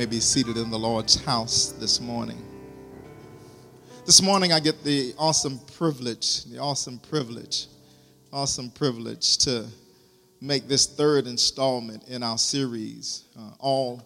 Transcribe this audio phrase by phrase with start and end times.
[0.00, 2.42] may be seated in the Lord's house this morning.
[4.06, 7.66] This morning, I get the awesome privilege, the awesome privilege,
[8.32, 9.66] awesome privilege to
[10.40, 14.02] make this third installment in our series, uh, All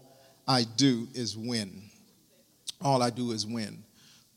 [0.49, 1.85] I Do Is Win.
[2.81, 3.85] All I Do Is Win.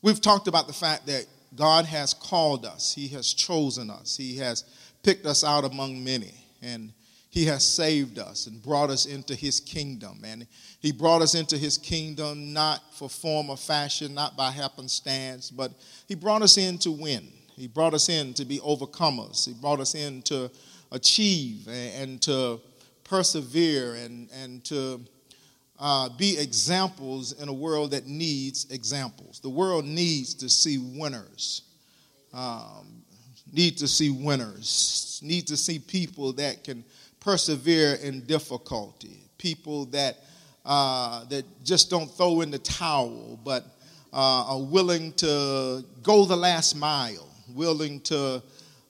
[0.00, 4.36] We've talked about the fact that God has called us, He has chosen us, He
[4.36, 4.62] has
[5.02, 6.92] picked us out among many, and
[7.30, 10.20] He has saved us and brought us into His kingdom.
[10.24, 10.46] And
[10.80, 15.72] He brought us into His kingdom not for form or fashion, not by happenstance, but
[16.06, 17.28] He brought us in to win.
[17.56, 19.44] He brought us in to be overcomers.
[19.44, 20.50] He brought us in to
[20.92, 22.60] achieve and, to
[23.04, 25.00] persevere and, and to
[25.78, 29.40] uh, be examples in a world that needs examples.
[29.40, 31.62] The world needs to see winners.
[32.32, 33.02] Um,
[33.52, 35.20] need to see winners.
[35.22, 36.84] Need to see people that can
[37.20, 39.22] persevere in difficulty.
[39.38, 40.18] People that
[40.64, 43.64] uh, that just don't throw in the towel, but
[44.12, 48.42] uh, are willing to go the last mile, willing to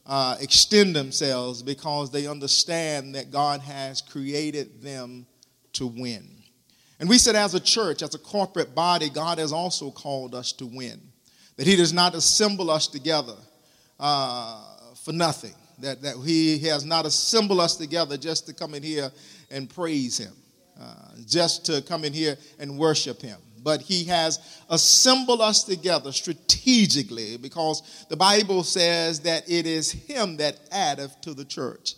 [0.07, 5.27] uh, extend themselves because they understand that God has created them
[5.75, 6.29] to win.
[6.98, 10.53] And we said, as a church, as a corporate body, God has also called us
[10.55, 11.01] to win.
[11.57, 13.37] That He does not assemble us together
[14.01, 14.65] uh,
[15.05, 15.55] for nothing.
[15.81, 19.12] That, that he, has not assembled us together just to come in here
[19.51, 20.33] and praise Him,
[20.81, 20.85] uh,
[21.27, 23.39] just to come in here and worship Him.
[23.62, 30.37] But He has assembled us together strategically because the Bible says that it is Him
[30.39, 31.95] that addeth to the church.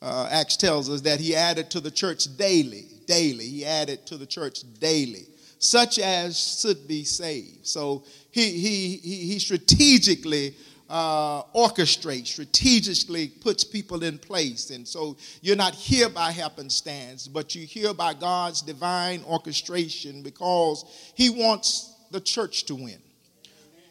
[0.00, 3.46] Uh, Acts tells us that He added to the church daily daily.
[3.46, 5.26] He added to the church daily,
[5.58, 7.66] such as should be saved.
[7.66, 10.54] So he, he, he, he strategically
[10.88, 14.70] uh, orchestrates, strategically puts people in place.
[14.70, 21.12] And so you're not here by happenstance, but you're here by God's divine orchestration because
[21.14, 22.98] He wants the church to win.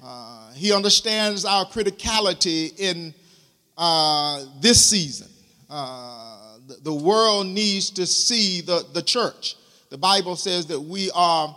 [0.04, 3.14] Uh, he understands our criticality in
[3.78, 5.28] uh, this season.
[5.70, 9.56] Uh, the world needs to see the, the church.
[9.90, 11.56] The Bible says that we are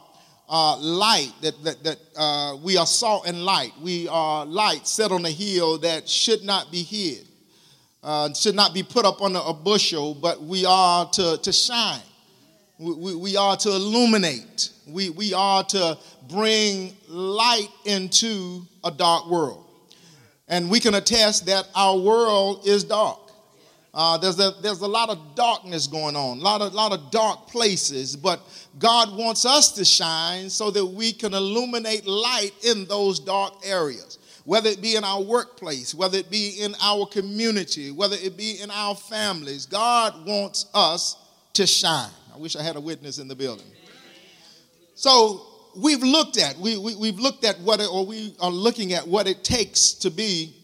[0.51, 3.73] uh, light, that, that, that uh, we are salt and light.
[3.81, 7.29] We are light set on a hill that should not be hid,
[8.03, 12.03] uh, should not be put up a, a bushel, but we are to, to shine.
[12.81, 14.71] We, we, we are to illuminate.
[14.89, 15.97] We, we are to
[16.29, 19.65] bring light into a dark world.
[20.49, 23.30] And we can attest that our world is dark.
[23.93, 27.11] Uh, there's, a, there's a lot of darkness going on, a lot of, lot of
[27.11, 28.41] dark places, but
[28.79, 34.19] God wants us to shine so that we can illuminate light in those dark areas,
[34.45, 38.61] whether it be in our workplace, whether it be in our community, whether it be
[38.61, 39.67] in our families.
[39.67, 41.17] God wants us
[41.55, 42.11] to shine.
[42.33, 43.67] I wish I had a witness in the building.
[44.95, 45.47] So
[45.77, 49.07] we've looked at, we, we, we've looked at what, it, or we are looking at
[49.07, 50.55] what it takes to be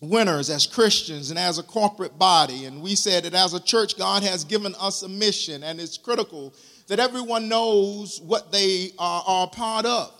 [0.00, 2.66] winners as Christians and as a corporate body.
[2.66, 5.98] And we said that as a church, God has given us a mission, and it's
[5.98, 6.54] critical
[6.86, 10.12] that everyone knows what they are, are part of.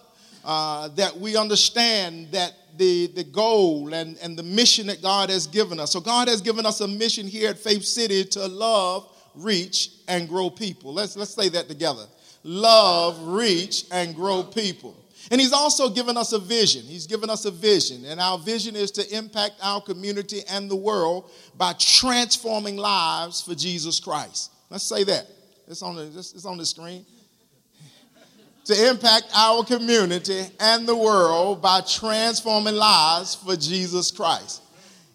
[0.44, 5.46] Uh, that we understand that the, the goal and, and the mission that God has
[5.46, 5.92] given us.
[5.92, 10.28] So, God has given us a mission here at Faith City to love, reach, and
[10.28, 10.94] grow people.
[10.94, 12.06] Let's, let's say that together
[12.44, 14.96] love, reach, and grow people.
[15.30, 16.82] And he's also given us a vision.
[16.82, 18.04] He's given us a vision.
[18.06, 23.54] And our vision is to impact our community and the world by transforming lives for
[23.54, 24.52] Jesus Christ.
[24.70, 25.26] Let's say that.
[25.66, 27.04] It's on the, it's on the screen.
[28.64, 34.62] to impact our community and the world by transforming lives for Jesus Christ.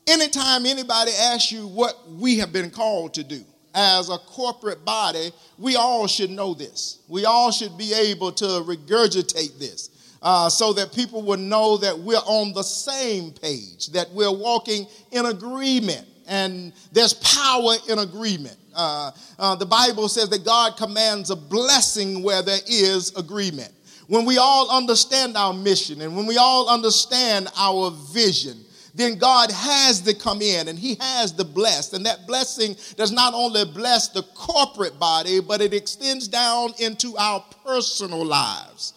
[0.06, 3.44] Anytime anybody asks you what we have been called to do,
[3.75, 7.00] as a corporate body, we all should know this.
[7.07, 9.90] We all should be able to regurgitate this
[10.24, 14.88] uh, so that people will know that we're on the same page, that we're walking
[15.12, 18.56] in agreement, and there's power in agreement.
[18.74, 23.72] Uh, uh, the Bible says that God commands a blessing where there is agreement.
[24.08, 28.64] When we all understand our mission and when we all understand our vision,
[28.96, 31.94] then God has to come in and He has to bless.
[31.94, 37.18] And that blessing does not only bless the corporate body, but it extends down into
[37.18, 38.94] our personal lives.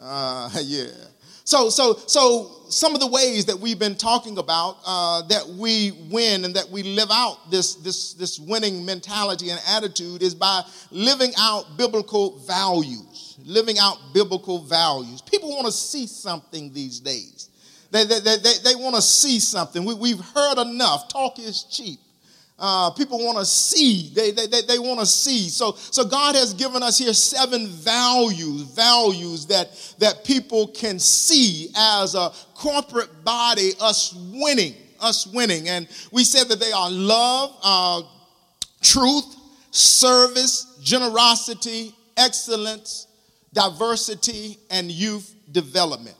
[0.00, 0.86] Uh, yeah.
[1.44, 5.92] So, so, so some of the ways that we've been talking about uh, that we
[6.10, 10.62] win and that we live out this, this, this winning mentality and attitude is by
[10.90, 13.38] living out biblical values.
[13.44, 15.22] Living out biblical values.
[15.22, 17.48] People want to see something these days.
[17.90, 19.84] They, they, they, they, they want to see something.
[19.84, 21.08] We, we've heard enough.
[21.08, 21.98] Talk is cheap.
[22.62, 24.10] Uh, people want to see.
[24.14, 25.48] They, they, they, they want to see.
[25.48, 31.70] So, so God has given us here seven values, values that, that people can see
[31.74, 35.70] as a corporate body, us winning, us winning.
[35.70, 38.02] And we said that they are love, uh,
[38.82, 39.36] truth,
[39.70, 43.06] service, generosity, excellence,
[43.54, 46.16] diversity, and youth development.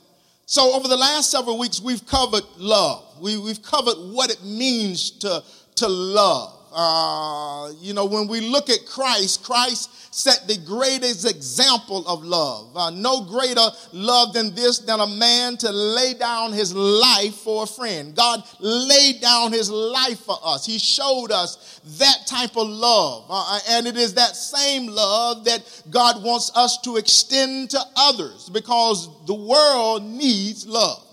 [0.47, 3.05] So, over the last several weeks, we've covered love.
[3.21, 5.41] We, have covered what it means to
[5.81, 6.57] to love.
[6.73, 12.77] Uh, you know, when we look at Christ, Christ set the greatest example of love.
[12.77, 17.63] Uh, no greater love than this than a man to lay down his life for
[17.63, 18.15] a friend.
[18.15, 20.65] God laid down his life for us.
[20.65, 23.25] He showed us that type of love.
[23.29, 28.49] Uh, and it is that same love that God wants us to extend to others
[28.49, 31.05] because the world needs love.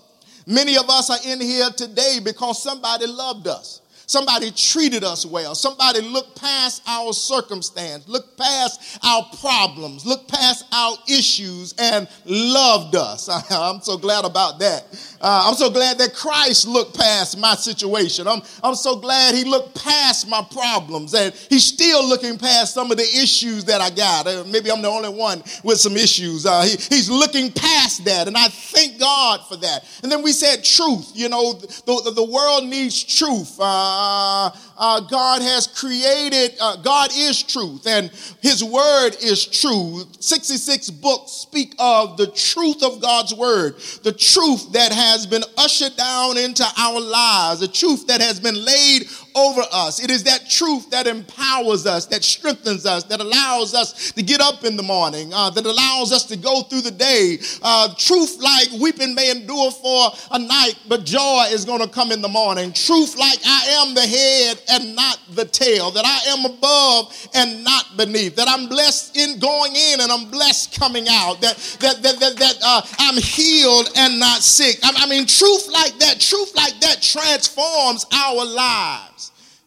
[0.45, 3.81] Many of us are in here today because somebody loved us.
[4.09, 5.53] Somebody treated us well.
[5.53, 12.95] Somebody looked past our circumstance, looked past our problems, looked past our issues, and loved
[12.95, 13.29] us.
[13.51, 14.85] I'm so glad about that.
[15.21, 18.27] Uh, I'm so glad that Christ looked past my situation.
[18.27, 22.89] I'm, I'm so glad he looked past my problems and he's still looking past some
[22.89, 24.25] of the issues that I got.
[24.25, 26.47] Uh, maybe I'm the only one with some issues.
[26.47, 29.85] Uh, he, he's looking past that, and I thank God for that.
[30.01, 31.11] And then we said truth.
[31.13, 33.59] You know, the, the, the world needs truth.
[33.59, 38.09] Uh, uh, uh, God has created, uh, God is truth, and
[38.41, 40.23] His Word is truth.
[40.23, 45.97] 66 books speak of the truth of God's Word, the truth that has been ushered
[45.97, 50.03] down into our lives, the truth that has been laid over us.
[50.03, 54.41] It is that truth that empowers us, that strengthens us, that allows us to get
[54.41, 57.37] up in the morning, uh, that allows us to go through the day.
[57.61, 62.11] Uh, truth like weeping may endure for a night, but joy is going to come
[62.11, 62.73] in the morning.
[62.73, 67.63] Truth like I am the head and not the tail, that I am above and
[67.63, 72.01] not beneath, that I'm blessed in going in and I'm blessed coming out, that, that,
[72.01, 74.79] that, that, that uh, I'm healed and not sick.
[74.83, 79.08] I, I mean, truth like that, truth like that transforms our lives.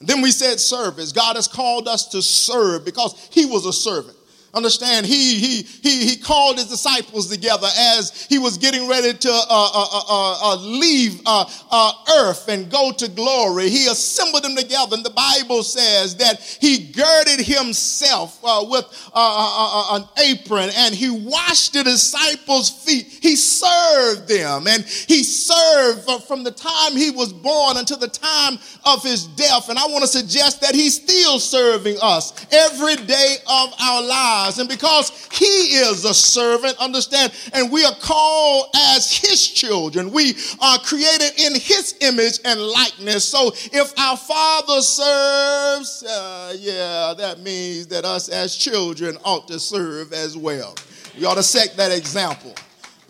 [0.04, 1.12] Then we said service.
[1.12, 4.16] God has called us to serve because he was a servant.
[4.54, 9.30] Understand, he, he, he, he called his disciples together as he was getting ready to
[9.30, 13.70] uh, uh, uh, uh, uh leave uh, earth and go to glory.
[13.70, 18.84] He assembled them together, and the Bible says that he girded himself with
[19.14, 23.06] an apron and he washed the disciples' feet.
[23.06, 28.58] He served them, and he served from the time he was born until the time
[28.84, 29.70] of his death.
[29.70, 34.41] And I want to suggest that he's still serving us every day of our lives
[34.42, 34.58] lives.
[34.58, 40.34] And because he is a servant, understand, and we are called as his children, we
[40.60, 43.24] are created in his image and likeness.
[43.24, 49.58] So if our father serves, uh, yeah, that means that us as children ought to
[49.58, 50.74] serve as well.
[51.18, 52.54] We ought to set that example.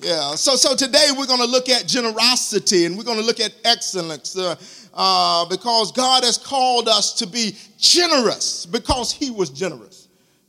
[0.00, 0.34] Yeah.
[0.34, 3.55] So, so today we're going to look at generosity and we're going to look at
[3.64, 4.56] excellence uh,
[4.93, 10.02] uh, because God has called us to be generous because He was generous.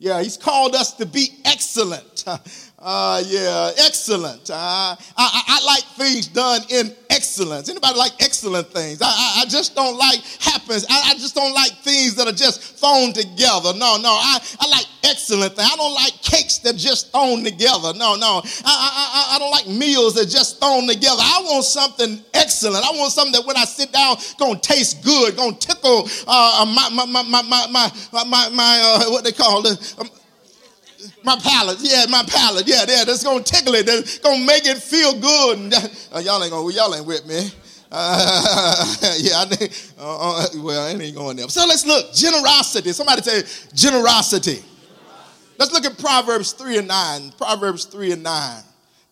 [0.04, 2.26] Yeah, he's called us to be excellent.
[2.86, 4.50] Uh, yeah, excellent.
[4.50, 7.70] Uh, I, I, I, like things done in excellence.
[7.70, 9.02] Anybody like excellent things?
[9.02, 10.86] I, I, I just don't like happens.
[10.90, 13.72] I, just don't like things that are just thrown together.
[13.72, 14.12] No, no.
[14.12, 15.70] I, I like excellent things.
[15.72, 17.94] I don't like cakes that just thrown together.
[17.96, 18.42] No, no.
[18.66, 21.22] I, I, I don't like meals that just thrown together.
[21.22, 22.84] I want something excellent.
[22.84, 26.90] I want something that when I sit down, gonna taste good, gonna tickle uh, my,
[26.92, 27.68] my, my, my, my,
[28.12, 29.96] my, my, my uh, what they call it.
[29.98, 30.10] Um,
[31.24, 34.78] my palate, yeah, my palate, yeah, yeah, that's gonna tickle it, that's gonna make it
[34.78, 35.74] feel good.
[36.14, 37.50] Uh, y'all ain't gonna, y'all ain't with me.
[37.92, 41.48] Uh, yeah, I think, uh, uh, well, it ain't going there.
[41.50, 42.92] So let's look, generosity.
[42.92, 43.44] Somebody say
[43.74, 44.64] generosity.
[45.60, 47.34] Let's look at Proverbs 3 and 9.
[47.38, 48.64] Proverbs 3 and 9.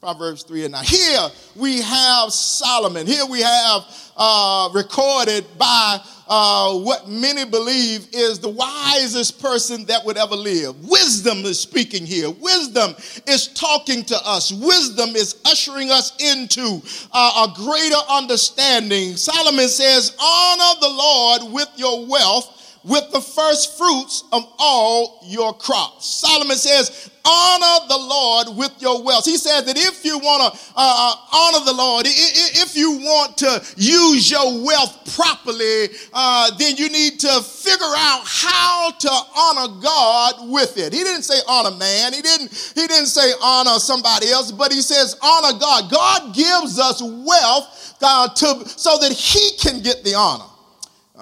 [0.02, 0.84] Proverbs 3 and 9.
[0.84, 3.06] Here we have Solomon.
[3.06, 10.04] Here we have uh, recorded by uh, what many believe is the wisest person that
[10.04, 10.76] would ever live.
[10.90, 12.32] Wisdom is speaking here.
[12.32, 12.96] Wisdom
[13.28, 14.52] is talking to us.
[14.52, 16.82] Wisdom is ushering us into
[17.14, 19.16] uh, a greater understanding.
[19.16, 25.54] Solomon says, Honor the Lord with your wealth with the first fruits of all your
[25.54, 26.06] crops.
[26.06, 29.26] Solomon says, honor the Lord with your wealth.
[29.26, 33.38] He says that if you want to uh, uh, honor the Lord, if you want
[33.38, 39.80] to use your wealth properly, uh, then you need to figure out how to honor
[39.82, 40.94] God with it.
[40.94, 42.14] He didn't say honor man.
[42.14, 42.52] He didn't.
[42.76, 44.52] He didn't say honor somebody else.
[44.52, 45.92] But he says honor God.
[45.92, 50.51] God gives us wealth uh, to so that He can get the honor.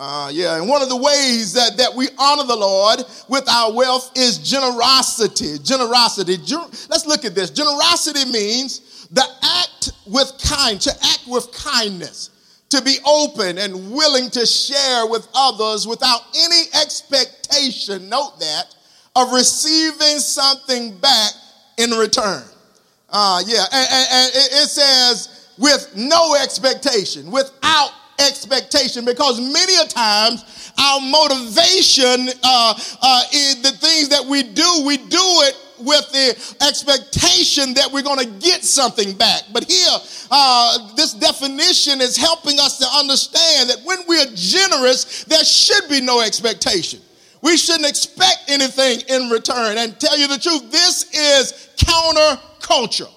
[0.01, 3.73] Uh, yeah, and one of the ways that, that we honor the Lord with our
[3.73, 5.57] wealth is generosity.
[5.61, 6.37] Generosity.
[6.89, 7.49] Let's look at this.
[7.49, 12.29] Generosity means the act with kind, to act with kindness,
[12.69, 18.73] to be open and willing to share with others without any expectation, note that,
[19.17, 21.33] of receiving something back
[21.77, 22.43] in return.
[23.09, 29.87] Uh, yeah, and, and, and it says with no expectation, without expectation because many a
[29.87, 36.11] times our motivation uh, uh, in the things that we do, we do it with
[36.11, 39.43] the expectation that we're going to get something back.
[39.53, 39.97] But here,
[40.31, 46.01] uh, this definition is helping us to understand that when we're generous, there should be
[46.01, 46.99] no expectation.
[47.41, 49.77] We shouldn't expect anything in return.
[49.77, 53.09] And tell you the truth, this is counterculture.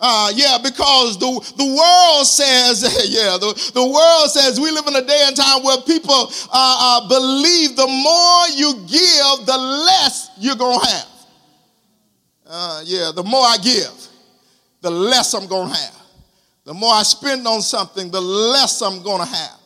[0.00, 1.26] Uh, yeah, because the,
[1.56, 5.62] the world says, yeah, the, the world says we live in a day and time
[5.64, 11.08] where people uh, uh, believe the more you give, the less you're going to have.
[12.46, 13.90] Uh, yeah, the more I give,
[14.82, 15.94] the less I'm going to have.
[16.64, 19.58] The more I spend on something, the less I'm going to have.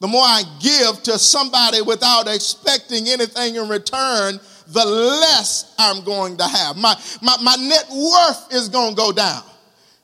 [0.00, 6.36] The more I give to somebody without expecting anything in return, the less I'm going
[6.38, 6.76] to have.
[6.76, 9.42] My, my, my net worth is going to go down.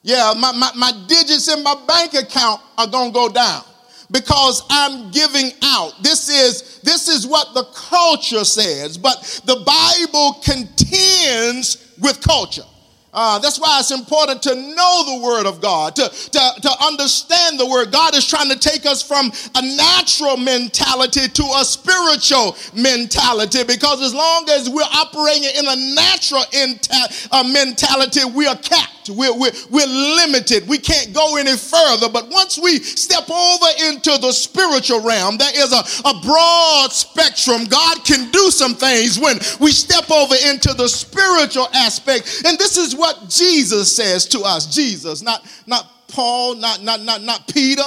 [0.03, 3.63] Yeah, my, my, my digits in my bank account are going to go down
[4.11, 5.93] because I'm giving out.
[6.03, 12.65] This is, this is what the culture says, but the Bible contends with culture.
[13.15, 17.61] Uh, that's why it's important to know the Word of God, to, to, to understand
[17.61, 17.93] the Word.
[17.93, 24.01] God is trying to take us from a natural mentality to a spiritual mentality because
[24.01, 26.43] as long as we're operating in a natural
[27.33, 32.09] uh, mentality, we are capped, we're, we're, we're limited, we can't go any further.
[32.09, 37.67] But once we step over into the spiritual realm, there is a, a broad spectrum.
[37.69, 42.43] God can do some things when we step over into the spiritual aspect.
[42.47, 44.73] And this is what Jesus says to us.
[44.73, 47.83] Jesus, not, not Paul, not, not, not, not Peter,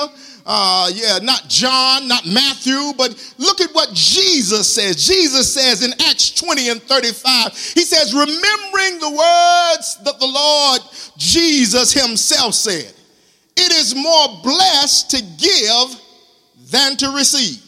[0.45, 5.07] uh, yeah, not John, not Matthew, but look at what Jesus says.
[5.07, 10.81] Jesus says in Acts 20 and 35, he says, remembering the words that the Lord
[11.17, 12.93] Jesus himself said,
[13.55, 16.01] it is more blessed to give
[16.71, 17.63] than to receive.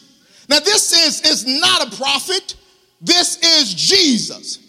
[0.50, 2.56] Now, this is, is not a prophet.
[3.00, 4.67] This is Jesus.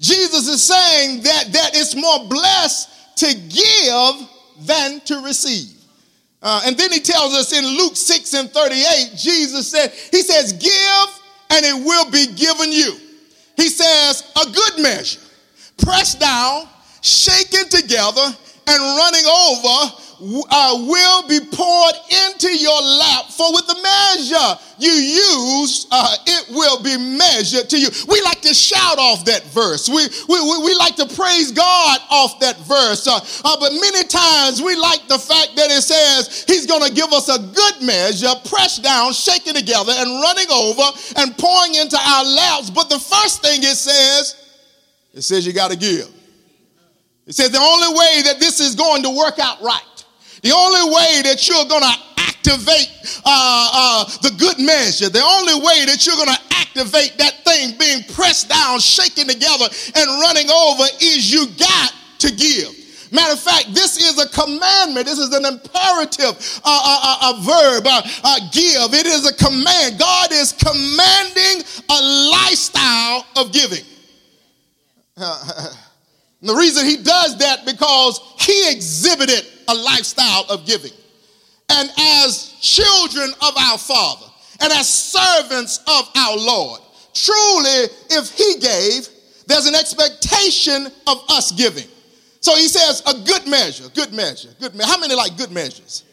[0.00, 4.28] Jesus is saying that, that it's more blessed to give
[4.66, 5.76] than to receive.
[6.42, 10.54] Uh, and then he tells us in Luke 6 and 38, Jesus said, He says,
[10.54, 12.96] Give and it will be given you.
[13.56, 15.20] He says, A good measure,
[15.76, 16.66] pressed down,
[17.02, 18.34] shaken together,
[18.70, 21.96] and running over uh, will be poured
[22.28, 23.26] into your lap.
[23.30, 27.88] For with the measure you use, uh, it will be measured to you.
[28.06, 29.88] We like to shout off that verse.
[29.88, 33.06] We, we, we, we like to praise God off that verse.
[33.06, 36.92] Uh, uh but many times we like the fact that it says He's going to
[36.92, 40.84] give us a good measure, pressed down, shaken together, and running over
[41.16, 42.70] and pouring into our laps.
[42.70, 44.36] But the first thing it says,
[45.14, 46.19] it says you got to give.
[47.30, 49.82] It says the only way that this is going to work out right
[50.42, 52.88] the only way that you're going to activate
[53.24, 57.76] uh, uh, the good measure, the only way that you're going to activate that thing
[57.78, 62.72] being pressed down, shaken together, and running over is you got to give.
[63.12, 65.04] Matter of fact, this is a commandment.
[65.04, 68.94] This is an imperative uh, uh, uh, verb, uh, uh, give.
[68.94, 69.98] It is a command.
[69.98, 73.84] God is commanding a lifestyle of giving.
[76.42, 80.92] the reason he does that because he exhibited a lifestyle of giving.
[81.70, 84.26] And as children of our Father
[84.60, 86.80] and as servants of our Lord,
[87.14, 89.08] truly, if He gave,
[89.46, 91.86] there's an expectation of us giving.
[92.40, 94.90] So he says, a good measure, good measure, good measure.
[94.90, 96.04] How many like good measures?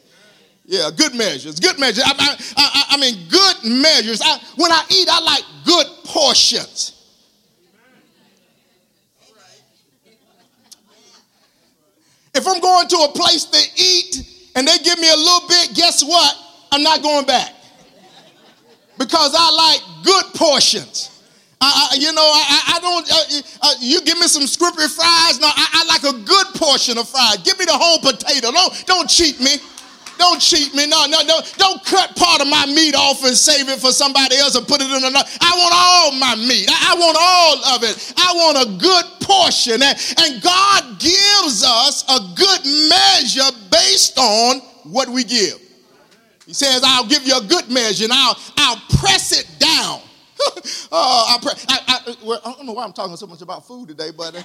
[0.65, 2.03] Yeah, good measures, good measures.
[2.05, 4.22] I, I, I, I mean, good measures.
[4.57, 6.97] When I eat, I like good portions.
[12.38, 15.74] If I'm going to a place to eat and they give me a little bit,
[15.74, 16.36] guess what?
[16.72, 17.51] I'm not going back.
[19.00, 21.17] Because I like good portions.
[21.60, 25.39] I, I, you know, I, I don't, uh, uh, you give me some scrippy fries.
[25.39, 27.38] No, I, like a good portion of fries.
[27.38, 28.51] Give me the whole potato.
[28.51, 29.58] Don't, don't cheat me.
[30.17, 30.88] Don't cheat me.
[30.88, 31.41] No, no, no.
[31.57, 34.81] Don't cut part of my meat off and save it for somebody else and put
[34.81, 35.27] it in another.
[35.41, 36.69] I want all my meat.
[36.69, 38.13] I, want all of it.
[38.17, 39.81] I want a good portion.
[39.81, 45.59] And, and God gives us a good measure based on what we give.
[46.45, 50.01] He says, I'll give you a good measure and I'll, I'll press it down.
[50.39, 50.51] Uh,
[50.91, 53.89] I, pre- I, I, well, I, don't know why I'm talking so much about food
[53.89, 54.41] today, but uh,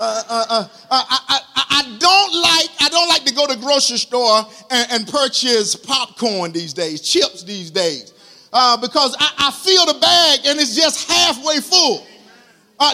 [0.00, 4.44] uh, uh, uh I, I, don't like I don't like to go to grocery store
[4.70, 8.12] and, and purchase popcorn these days, chips these days,
[8.52, 12.06] uh, because I, feel the bag and it's just halfway full.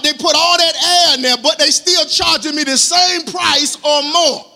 [0.02, 3.76] they put all that air in there, but they still charging me the same price
[3.84, 4.51] or more.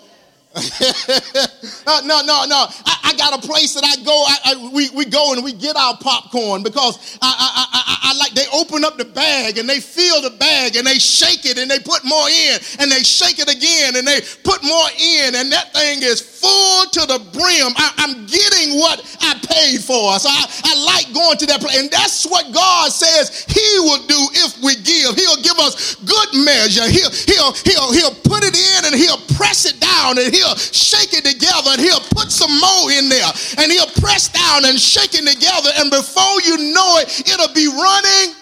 [1.87, 2.65] uh, no, no, no.
[2.87, 4.25] I, I, got a place that I go.
[4.27, 8.33] I, I, we, we go and we get our popcorn because I, I, I, like
[8.33, 8.47] they
[8.87, 12.01] up the bag and they fill the bag and they shake it and they put
[12.05, 16.01] more in and they shake it again and they put more in and that thing
[16.01, 17.77] is full to the brim.
[17.77, 20.17] I, am getting what I paid for.
[20.19, 21.77] So I, I like going to that place.
[21.77, 25.13] And that's what God says He will do if we give.
[25.21, 26.89] He'll give us good measure.
[26.89, 30.57] He'll, he'll, he'll, he'll put it in and He'll press it down and He'll he'll
[30.57, 34.79] shake it together and he'll put some more in there and he'll press down and
[34.79, 35.71] shake it together.
[35.79, 38.35] And before you know it, it'll be running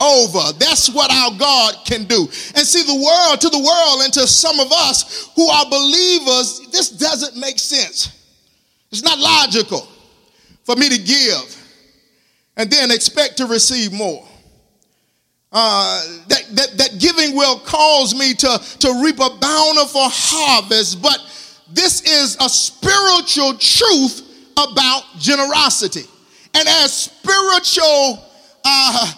[0.00, 0.52] over.
[0.58, 2.22] That's what our God can do.
[2.22, 6.68] And see, the world, to the world, and to some of us who are believers,
[6.72, 8.16] this doesn't make sense.
[8.90, 9.86] It's not logical
[10.64, 11.56] for me to give
[12.56, 14.26] and then expect to receive more.
[15.52, 21.18] Uh, that, that, that giving will cause me to, to reap a bountiful harvest, but
[21.72, 24.26] this is a spiritual truth
[24.56, 26.04] about generosity.
[26.54, 28.24] And as spiritual,
[28.64, 29.12] uh,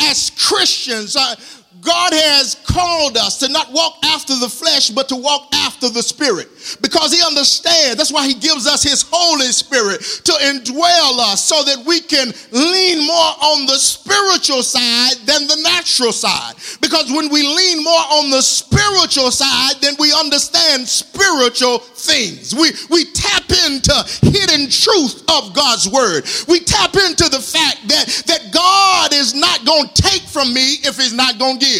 [0.00, 1.34] as Christians, uh,
[1.80, 6.02] God has called us to not walk after the flesh, but to walk after the
[6.02, 6.48] Spirit.
[6.80, 7.96] Because He understands.
[7.96, 12.32] That's why He gives us His Holy Spirit to indwell us so that we can
[12.50, 16.54] lean more on the spiritual side than the natural side.
[16.80, 22.54] Because when we lean more on the spiritual side, then we understand spiritual things.
[22.54, 26.26] We, we tap into hidden truth of God's Word.
[26.48, 30.82] We tap into the fact that, that God is not going to take from me
[30.82, 31.77] if He's not going to give.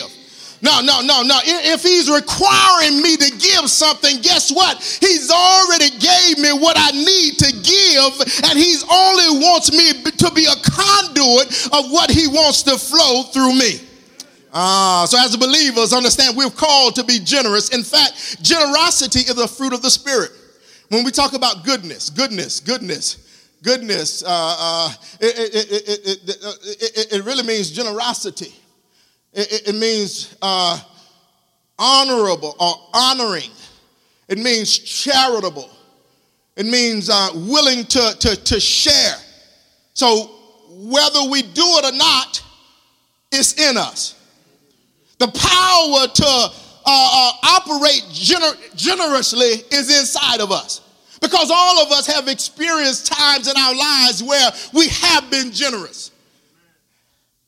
[0.61, 1.39] No, no, no, no.
[1.45, 4.79] If he's requiring me to give something, guess what?
[5.01, 10.31] He's already gave me what I need to give, and he's only wants me to
[10.35, 13.81] be a conduit of what he wants to flow through me.
[14.53, 17.69] Ah, so as believers, understand we're called to be generous.
[17.69, 20.33] In fact, generosity is a fruit of the Spirit.
[20.89, 26.21] When we talk about goodness, goodness, goodness, goodness, uh, uh, it, it,
[26.81, 28.55] it, it really means generosity.
[29.33, 30.81] It, it means uh,
[31.79, 33.51] honorable or honoring.
[34.29, 35.71] It means charitable.
[36.57, 39.17] It means uh, willing to, to, to share.
[39.95, 40.31] So
[40.71, 42.43] whether we do it or not,
[43.31, 44.15] it's in us.
[45.19, 46.51] The power to uh,
[46.87, 50.83] uh, operate gener- generously is inside of us.
[51.21, 56.13] Because all of us have experienced times in our lives where we have been generous.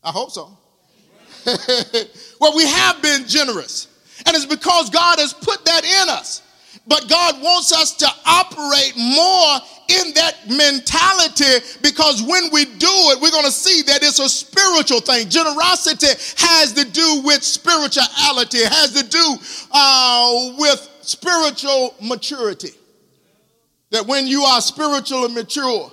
[0.03, 0.57] I hope so.
[2.41, 3.89] Well, we have been generous.
[4.27, 6.43] And it's because God has put that in us.
[6.87, 13.21] But God wants us to operate more in that mentality because when we do it,
[13.21, 15.29] we're going to see that it's a spiritual thing.
[15.29, 19.37] Generosity has to do with spirituality, it has to do
[19.73, 22.71] uh, with spiritual maturity.
[23.91, 25.91] That when you are spiritually mature,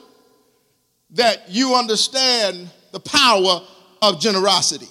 [1.12, 3.62] that you understand the power
[4.02, 4.88] of generosity.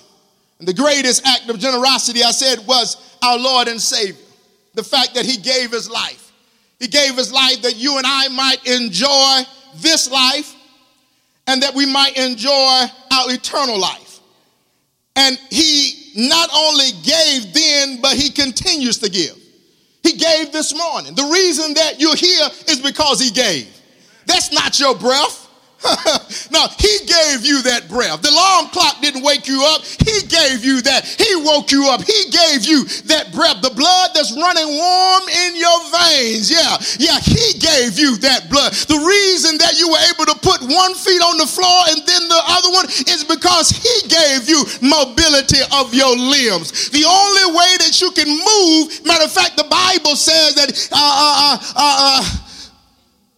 [0.59, 4.25] And the greatest act of generosity, I said, was our Lord and Savior.
[4.75, 6.33] The fact that He gave His life.
[6.79, 9.41] He gave His life that you and I might enjoy
[9.77, 10.55] this life
[11.47, 12.51] and that we might enjoy
[13.13, 14.21] our eternal life.
[15.17, 19.37] And He not only gave then, but He continues to give.
[20.03, 21.15] He gave this morning.
[21.15, 23.69] The reason that you're here is because He gave.
[24.27, 25.46] That's not your breath.
[26.51, 28.23] now, he gave you that breath.
[28.23, 29.85] The alarm clock didn't wake you up.
[29.85, 31.07] He gave you that.
[31.07, 32.03] He woke you up.
[32.03, 33.63] He gave you that breath.
[33.63, 36.51] The blood that's running warm in your veins.
[36.51, 38.73] Yeah, yeah, he gave you that blood.
[38.91, 42.23] The reason that you were able to put one feet on the floor and then
[42.29, 46.91] the other one is because he gave you mobility of your limbs.
[46.91, 50.97] The only way that you can move, matter of fact, the Bible says that uh,
[50.97, 52.46] uh, uh, uh, uh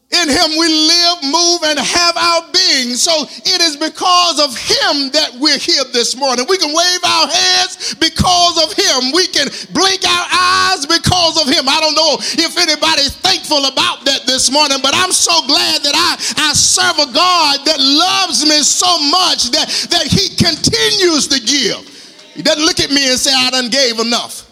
[0.08, 2.96] in him we live, move, and have our being.
[2.96, 3.12] So
[3.44, 6.46] it is because of him that we're here this morning.
[6.48, 9.12] We can wave our hands because of him.
[9.12, 11.68] We can blink our eyes because of him.
[11.68, 15.92] I don't know if anybody's thankful about that this morning, but I'm so glad that
[15.92, 16.16] I,
[16.48, 21.84] I serve a God that loves me so much that, that he continues to give.
[22.32, 24.47] He doesn't look at me and say, I done gave enough.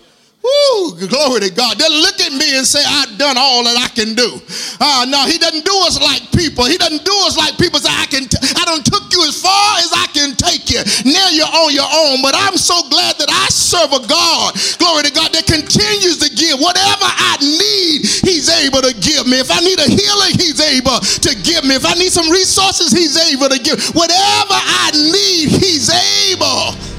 [0.47, 1.75] Woo, glory to God.
[1.75, 4.39] They'll look at me and say, I've done all that I can do.
[4.79, 6.71] Uh, no, he doesn't do us like people.
[6.71, 9.35] He doesn't do us like people say, I can, t- I don't took you as
[9.35, 10.79] far as I can take you.
[11.03, 12.23] Now you're on your own.
[12.23, 16.31] But I'm so glad that I serve a God, glory to God, that continues to
[16.31, 16.63] give.
[16.63, 19.43] Whatever I need, he's able to give me.
[19.43, 21.75] If I need a healing, he's able to give me.
[21.75, 23.83] If I need some resources, he's able to give.
[23.99, 26.96] Whatever I need, he's able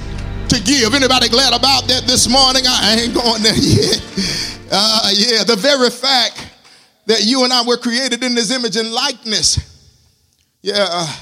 [0.50, 0.94] to give.
[0.94, 2.64] Anybody glad about that this morning?
[2.66, 4.02] I ain't going there yet.
[4.72, 6.46] Uh, yeah, the very fact
[7.06, 9.60] that you and I were created in this image and likeness,
[10.62, 11.16] yeah, uh,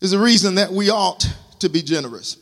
[0.00, 1.28] is a reason that we ought
[1.60, 2.38] to be generous.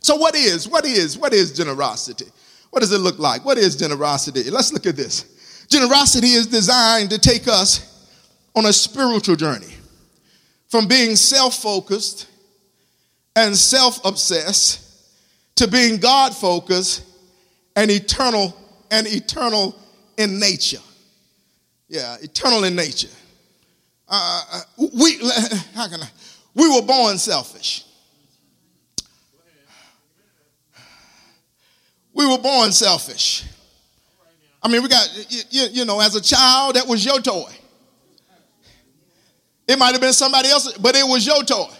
[0.00, 2.26] So, what is, what is, what is generosity?
[2.70, 3.44] What does it look like?
[3.44, 4.50] What is generosity?
[4.50, 5.66] Let's look at this.
[5.68, 8.08] Generosity is designed to take us
[8.54, 9.74] on a spiritual journey
[10.68, 12.28] from being self focused
[13.36, 14.80] and self obsessed
[15.56, 17.04] to being God focused
[17.76, 18.56] and eternal
[18.90, 19.78] and eternal
[20.16, 20.80] in nature.
[21.88, 23.08] Yeah, eternal in nature.
[24.08, 24.60] Uh, uh
[24.94, 25.18] we,
[25.74, 26.08] how can I?
[26.54, 27.84] We were born selfish.
[32.14, 33.44] We were born selfish.
[34.62, 35.08] I mean, we got,
[35.50, 37.50] you, you know, as a child, that was your toy.
[39.66, 41.70] It might have been somebody else, but it was your toy.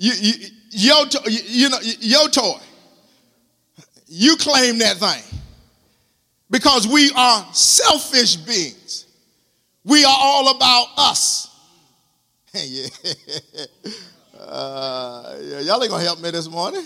[0.00, 2.58] You, you, your, you know, your toy.
[4.06, 5.40] You claim that thing.
[6.50, 9.06] Because we are selfish beings.
[9.84, 11.48] We are all about us.
[12.54, 12.86] yeah.
[14.38, 15.60] Uh, yeah.
[15.60, 16.84] Y'all ain't gonna help me this morning.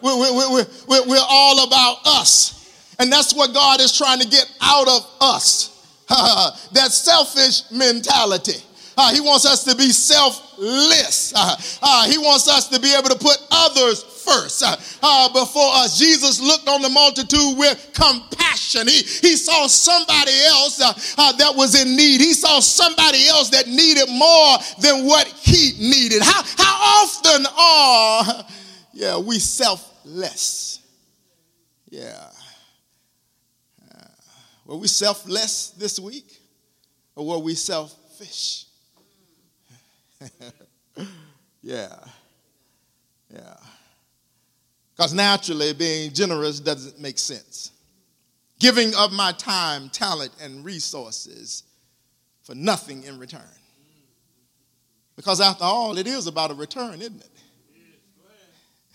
[0.00, 2.94] We're, we're, we're, we're, all about us.
[2.98, 6.04] And that's what God is trying to get out of us.
[6.08, 8.62] that selfish mentality.
[8.96, 11.32] Uh, he wants us to be selfless.
[11.34, 14.60] Uh, uh, he wants us to be able to put others first
[15.32, 15.98] before us.
[15.98, 18.86] Jesus looked on the multitude with compassion.
[18.86, 22.20] He, he saw somebody else that was in need.
[22.20, 26.22] He saw somebody else that needed more than what he needed.
[26.22, 28.46] How, how often are
[28.92, 30.80] yeah, we selfless?
[31.90, 32.28] Yeah.
[34.64, 36.40] were we selfless this week?
[37.14, 38.66] Or were we selfish?
[41.62, 41.96] yeah.
[43.32, 43.56] Yeah.
[44.96, 47.72] Because naturally, being generous doesn't make sense.
[48.58, 51.64] Giving of my time, talent, and resources
[52.42, 53.40] for nothing in return.
[55.16, 57.24] Because after all, it is about a return, isn't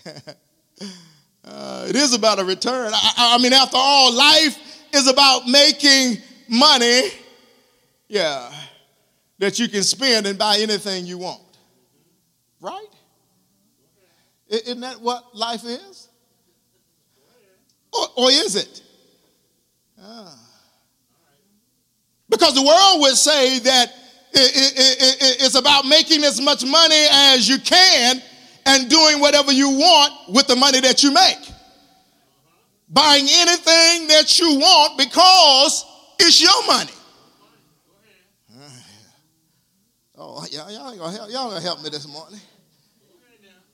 [0.06, 0.36] it?
[1.46, 2.92] uh, it is about a return.
[2.94, 4.58] I, I mean, after all, life
[4.94, 7.10] is about making money.
[8.08, 8.52] Yeah
[9.40, 11.42] that you can spend and buy anything you want.
[12.60, 12.88] Right?
[14.48, 16.10] Isn't that what life is?
[17.94, 18.82] Or, or is it?
[20.02, 20.38] Ah.
[22.30, 23.90] Because the world would say that
[24.34, 28.22] it, it, it, it's about making as much money as you can
[28.66, 31.38] and doing whatever you want with the money that you make.
[32.90, 35.86] Buying anything that you want because
[36.20, 36.92] it's your money.
[40.40, 42.40] Oh, y'all, y'all ain't gonna help, y'all gonna help me this morning.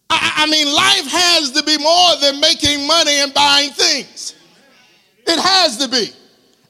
[0.10, 4.34] I, I mean, life has to be more than making money and buying things.
[5.28, 6.10] It has to be.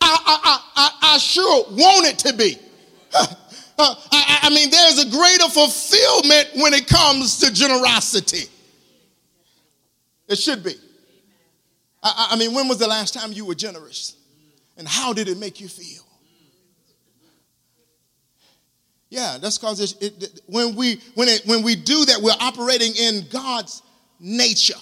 [0.02, 2.58] I, I, I, I sure want it to be.
[3.76, 8.48] Uh, I, I, mean, there's a greater fulfillment when it comes to generosity.
[10.28, 10.76] It should be.
[12.04, 14.16] I, I mean, when was the last time you were generous?
[14.78, 16.03] And how did it make you feel?
[19.14, 22.96] Yeah, that's because it, it, when we when it, when we do that, we're operating
[22.96, 23.84] in God's
[24.20, 24.80] nature,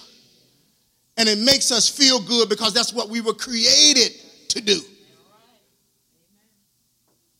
[1.18, 4.12] and it makes us feel good because that's what we were created
[4.48, 4.80] to do.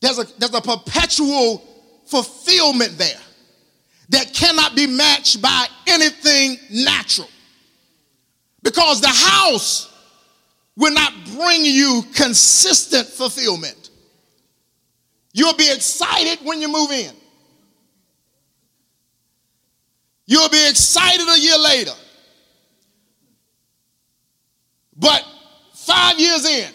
[0.02, 1.62] There's a there's a perpetual
[2.04, 3.22] fulfillment there
[4.10, 7.30] that cannot be matched by anything natural,
[8.62, 9.90] because the house
[10.76, 13.81] will not bring you consistent fulfillment.
[15.32, 17.14] You'll be excited when you move in.
[20.26, 21.92] You'll be excited a year later.
[24.96, 25.24] But
[25.74, 26.70] five years in,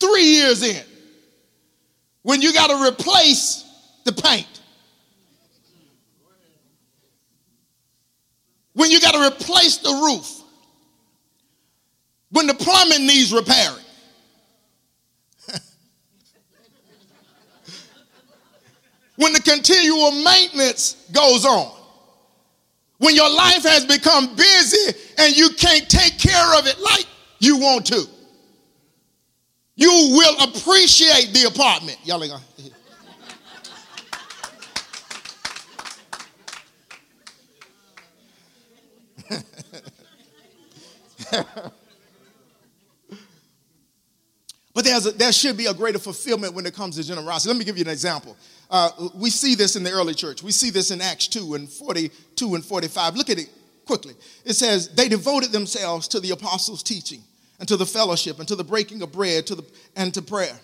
[0.00, 0.84] three years in,
[2.22, 3.64] when you got to replace
[4.04, 4.60] the paint,
[8.74, 10.42] when you got to replace the roof,
[12.30, 13.83] when the plumbing needs repairing,
[19.16, 21.72] when the continual maintenance goes on.
[22.98, 27.06] When your life has become busy and you can't take care of it like
[27.38, 28.06] you want to.
[29.76, 31.98] You will appreciate the apartment.
[32.04, 32.44] Y'all ain't gonna.
[44.74, 47.48] but there's a, there should be a greater fulfillment when it comes to generosity.
[47.48, 48.36] Let me give you an example.
[48.74, 50.42] Uh, we see this in the early church.
[50.42, 53.14] We see this in Acts 2 and 42 and 45.
[53.14, 53.48] Look at it
[53.86, 54.14] quickly.
[54.44, 57.22] It says, They devoted themselves to the apostles' teaching
[57.60, 60.58] and to the fellowship and to the breaking of bread to the, and to prayer.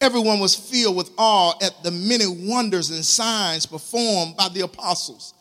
[0.00, 5.32] Everyone was filled with awe at the many wonders and signs performed by the apostles.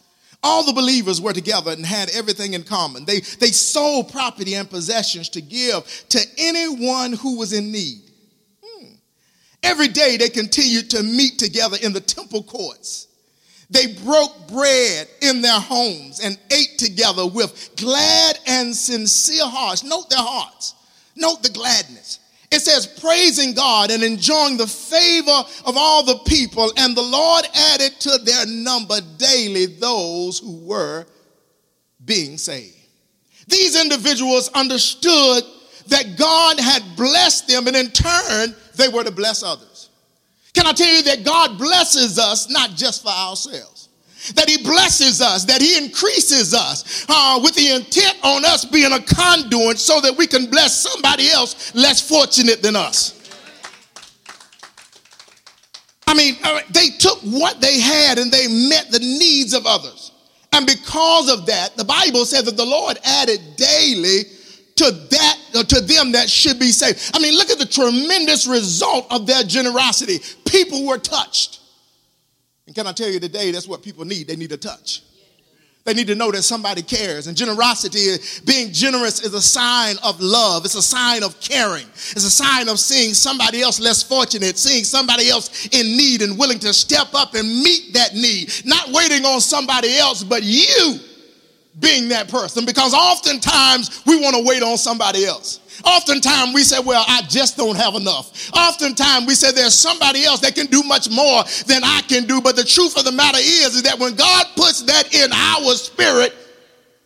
[0.43, 3.03] All the believers were together and had everything in common.
[3.03, 8.11] They, they sold property and possessions to give to anyone who was in need.
[9.63, 13.08] Every day they continued to meet together in the temple courts.
[13.69, 19.84] They broke bread in their homes and ate together with glad and sincere hearts.
[19.84, 20.76] Note their hearts.
[21.15, 22.19] Note the gladness.
[22.52, 27.45] It says, praising God and enjoying the favor of all the people, and the Lord
[27.56, 31.06] added to their number daily those who were
[32.04, 32.76] being saved.
[33.47, 35.45] These individuals understood
[35.88, 39.89] that God had blessed them, and in turn, they were to bless others.
[40.53, 43.81] Can I tell you that God blesses us not just for ourselves?
[44.36, 48.93] that he blesses us, that he increases us uh, with the intent on us being
[48.93, 53.17] a conduit so that we can bless somebody else less fortunate than us.
[56.05, 56.36] I mean,
[56.69, 60.12] they took what they had and they met the needs of others.
[60.51, 64.23] And because of that, the Bible says that the Lord added daily
[64.82, 67.12] to that uh, to them that should be saved.
[67.13, 70.20] I mean, look at the tremendous result of their generosity.
[70.46, 71.60] People were touched.
[72.67, 74.28] And can I tell you today, that's what people need?
[74.28, 75.02] They need a touch.
[75.84, 77.26] They need to know that somebody cares.
[77.26, 80.63] And generosity, being generous, is a sign of love.
[80.63, 81.88] It's a sign of caring.
[81.88, 86.38] It's a sign of seeing somebody else less fortunate, seeing somebody else in need and
[86.38, 88.54] willing to step up and meet that need.
[88.63, 91.00] Not waiting on somebody else, but you
[91.79, 92.65] being that person.
[92.65, 95.60] Because oftentimes we want to wait on somebody else.
[95.86, 98.51] Oftentimes we say, Well, I just don't have enough.
[98.53, 102.41] Oftentimes we say there's somebody else that can do much more than I can do.
[102.41, 105.73] But the truth of the matter is, is that when God puts that in our
[105.75, 106.34] spirit,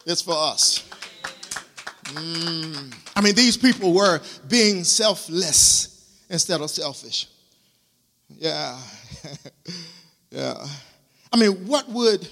[0.06, 0.88] it's for us.
[2.06, 2.94] Mm.
[3.16, 7.28] I mean, these people were being selfless instead of selfish.
[8.30, 8.78] Yeah.
[10.30, 10.66] yeah.
[11.32, 12.28] I mean, what would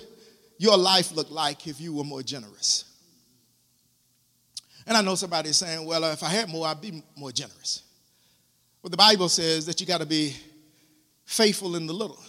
[0.63, 2.85] your life look like if you were more generous?
[4.87, 7.83] And I know somebody's saying, well, if I had more, I'd be more generous.
[8.81, 10.35] Well, the Bible says that you got to be
[11.25, 12.19] faithful in the little.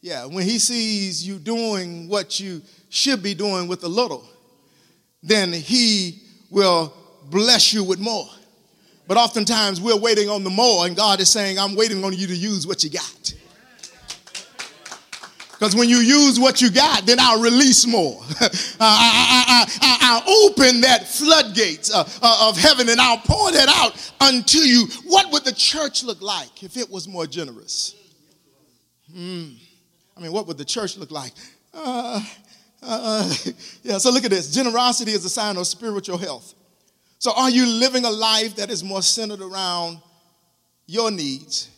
[0.00, 4.24] Yeah, when he sees you doing what you should be doing with the little,
[5.22, 6.92] then he will
[7.30, 8.28] bless you with more.
[9.06, 12.26] But oftentimes we're waiting on the more, and God is saying, I'm waiting on you
[12.26, 13.34] to use what you got.
[15.58, 18.22] Because when you use what you got, then I'll release more.
[18.40, 18.48] uh,
[18.80, 24.58] I, will open that floodgates uh, uh, of heaven and I'll pour that out unto
[24.58, 24.86] you.
[25.06, 27.96] What would the church look like if it was more generous?
[29.12, 29.48] Hmm.
[30.16, 31.32] I mean, what would the church look like?
[31.74, 32.22] Uh,
[32.80, 33.34] uh,
[33.82, 34.54] yeah, so look at this.
[34.54, 36.54] Generosity is a sign of spiritual health.
[37.18, 40.00] So, are you living a life that is more centered around
[40.86, 41.68] your needs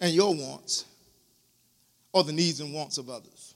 [0.00, 0.84] and your wants
[2.12, 3.54] or the needs and wants of others?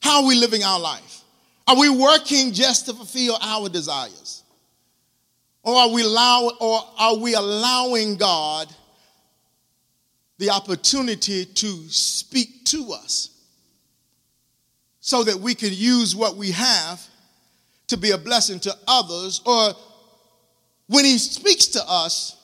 [0.00, 1.22] How are we living our life?
[1.66, 4.42] Are we working just to fulfill our desires?
[5.62, 8.74] Or are we, allow, or are we allowing God
[10.38, 13.30] the opportunity to speak to us
[15.00, 17.04] so that we can use what we have
[17.88, 19.42] to be a blessing to others?
[19.44, 19.74] Or
[20.86, 22.36] when He speaks to us,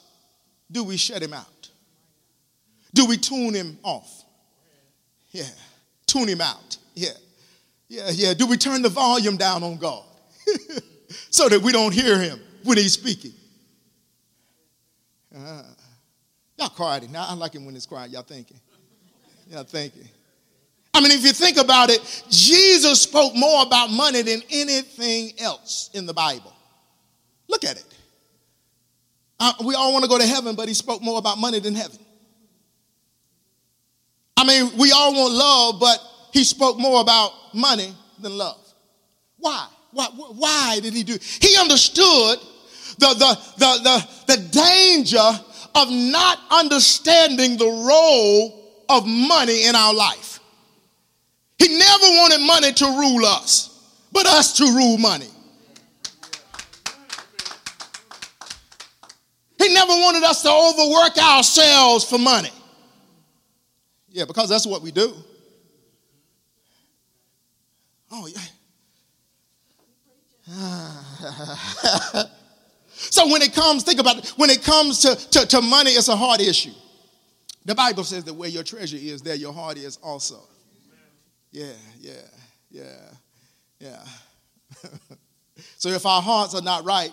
[0.71, 1.71] do we shut Him out?
[2.93, 4.24] Do we tune Him off?
[5.35, 5.43] Yeah.
[6.07, 6.79] Tune him out.
[6.95, 7.09] Yeah.
[7.89, 8.35] Yeah, yeah.
[8.35, 10.05] Do we turn the volume down on God
[11.31, 13.33] so that we don't hear him when he's speaking?
[15.37, 15.65] Uh,
[16.57, 17.27] y'all quiet now.
[17.29, 18.13] I like it when it's quiet.
[18.13, 18.61] Y'all thinking.
[19.51, 20.09] Y'all thinking.
[20.95, 25.91] I mean, if you think about it, Jesus spoke more about money than anything else
[25.95, 26.55] in the Bible.
[27.49, 27.85] Look at it.
[29.41, 31.75] Uh, we all want to go to heaven, but he spoke more about money than
[31.75, 31.99] heaven.
[34.37, 35.99] I mean, we all want love, but
[36.33, 38.61] he spoke more about money than love.
[39.39, 39.69] Why?
[39.93, 41.17] Why, why did he do?
[41.41, 42.39] He understood
[42.99, 45.45] the, the, the, the, the danger
[45.75, 50.41] of not understanding the role of money in our life.
[51.59, 53.71] He never wanted money to rule us,
[54.13, 55.29] but us to rule money.
[59.59, 62.51] He never wanted us to overwork ourselves for money.
[64.15, 65.13] Yeah, because that's what we do.
[68.13, 68.39] Oh, yeah.
[72.95, 76.07] so when it comes, think about it, when it comes to, to, to money, it's
[76.07, 76.71] a hard issue.
[77.65, 80.45] The Bible says that where your treasure is, there your heart is also.
[81.51, 82.13] Yeah, yeah,
[82.71, 83.11] yeah,
[83.81, 84.05] yeah.
[85.77, 87.11] so if our hearts are not right,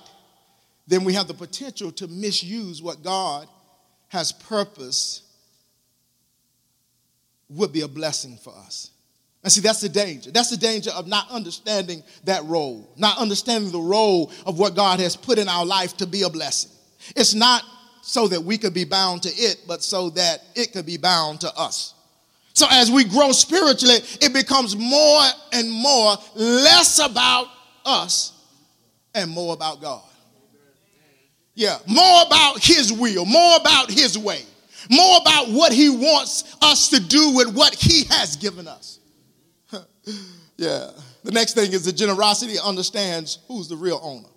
[0.85, 3.47] then we have the potential to misuse what God
[4.09, 5.30] has purpose
[7.51, 8.91] would be a blessing for us.
[9.43, 10.31] And see, that's the danger.
[10.31, 14.99] That's the danger of not understanding that role, not understanding the role of what God
[14.99, 16.71] has put in our life to be a blessing.
[17.15, 17.63] It's not
[18.03, 21.41] so that we could be bound to it, but so that it could be bound
[21.41, 21.95] to us.
[22.53, 25.21] So as we grow spiritually, it becomes more
[25.53, 27.47] and more less about
[27.85, 28.33] us
[29.15, 30.03] and more about God.
[31.55, 34.43] Yeah, more about His will, more about His way,
[34.89, 38.99] more about what He wants us to do with what He has given us.
[40.57, 40.91] yeah.
[41.23, 44.27] The next thing is the generosity understands who's the real owner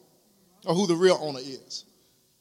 [0.66, 1.84] or who the real owner is.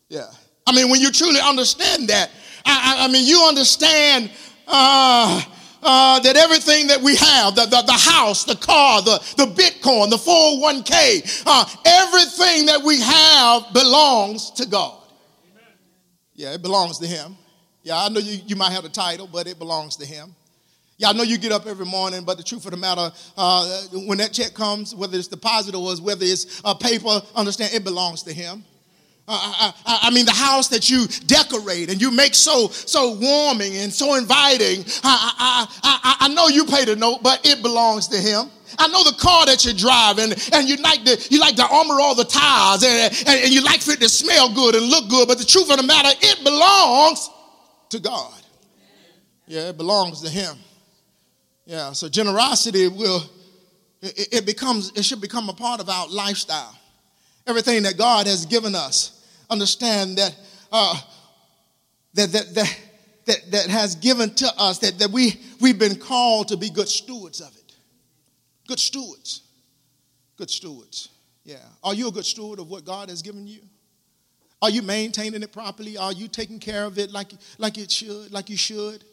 [0.09, 0.27] Yeah.
[0.65, 2.29] I mean, when you truly understand that,
[2.65, 4.31] I, I, I mean, you understand
[4.67, 5.41] uh,
[5.81, 10.09] uh, that everything that we have, the, the, the, house, the car, the, the Bitcoin,
[10.09, 14.99] the 401k, uh, everything that we have belongs to God.
[16.33, 17.35] Yeah, it belongs to Him.
[17.83, 20.33] Yeah, I know you, you might have a title, but it belongs to Him.
[20.97, 23.81] Yeah, I know you get up every morning, but the truth of the matter, uh,
[24.05, 28.23] when that check comes, whether it's deposit or whether it's a paper, understand it belongs
[28.23, 28.63] to Him.
[29.25, 33.77] Uh, I, I, mean, the house that you decorate and you make so so warming
[33.77, 34.83] and so inviting.
[35.01, 38.51] I, I, I, know you paid a note, but it belongs to him.
[38.77, 42.01] I know the car that you're driving, and you like to you like to Armor
[42.01, 45.07] All the tires, and, and, and you like for it to smell good and look
[45.09, 45.29] good.
[45.29, 47.29] But the truth of the matter, it belongs
[47.93, 48.39] to God.
[49.47, 50.57] Yeah, it belongs to Him.
[51.65, 53.23] Yeah, so generosity will
[54.01, 56.77] it, it becomes it should become a part of our lifestyle
[57.47, 60.35] everything that God has given us, understand that
[60.71, 60.99] uh,
[62.13, 62.79] that, that, that,
[63.25, 66.87] that, that has given to us, that, that we, we've been called to be good
[66.87, 67.73] stewards of it.
[68.67, 69.41] Good stewards.
[70.37, 71.09] Good stewards.
[71.43, 71.57] Yeah.
[71.83, 73.61] Are you a good steward of what God has given you?
[74.63, 75.97] Are you maintaining it properly?
[75.97, 79.03] Are you taking care of it like, like it should, like you should?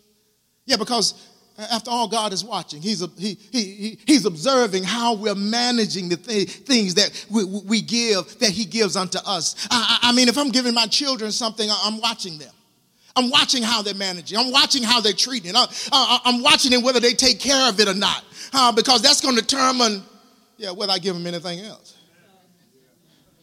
[0.64, 1.26] Yeah, because
[1.58, 2.80] after all, God is watching.
[2.80, 8.38] He's, he, he, he's observing how we're managing the th- things that we, we, give,
[8.38, 9.66] that He gives unto us.
[9.72, 12.52] I, I, mean, if I'm giving my children something, I'm watching them.
[13.16, 14.38] I'm watching how they're managing.
[14.38, 15.56] I'm watching how they're treating.
[15.56, 19.20] I'm, I'm watching them whether they take care of it or not, uh, because that's
[19.20, 20.04] going to determine,
[20.58, 21.96] yeah, whether I give them anything else.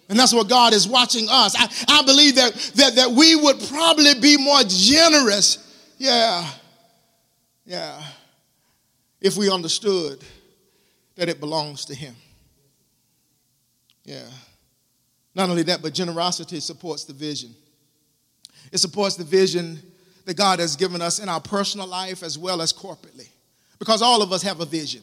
[0.09, 1.55] And that's what God is watching us.
[1.57, 6.49] I, I believe that, that, that we would probably be more generous, yeah,
[7.65, 8.01] yeah,
[9.19, 10.23] if we understood
[11.15, 12.15] that it belongs to Him.
[14.05, 14.23] Yeah.
[15.35, 17.53] Not only that, but generosity supports the vision.
[18.71, 19.79] It supports the vision
[20.25, 23.29] that God has given us in our personal life as well as corporately.
[23.79, 25.01] Because all of us have a vision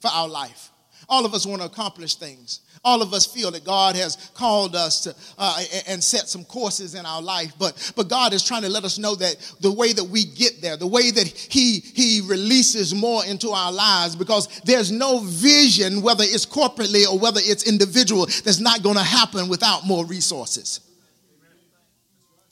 [0.00, 0.70] for our life.
[1.08, 2.60] All of us want to accomplish things.
[2.82, 6.94] All of us feel that God has called us to, uh, and set some courses
[6.94, 9.92] in our life, but, but God is trying to let us know that the way
[9.92, 14.48] that we get there, the way that he, he releases more into our lives, because
[14.64, 19.48] there's no vision, whether it's corporately or whether it's individual, that's not going to happen
[19.48, 20.80] without more resources.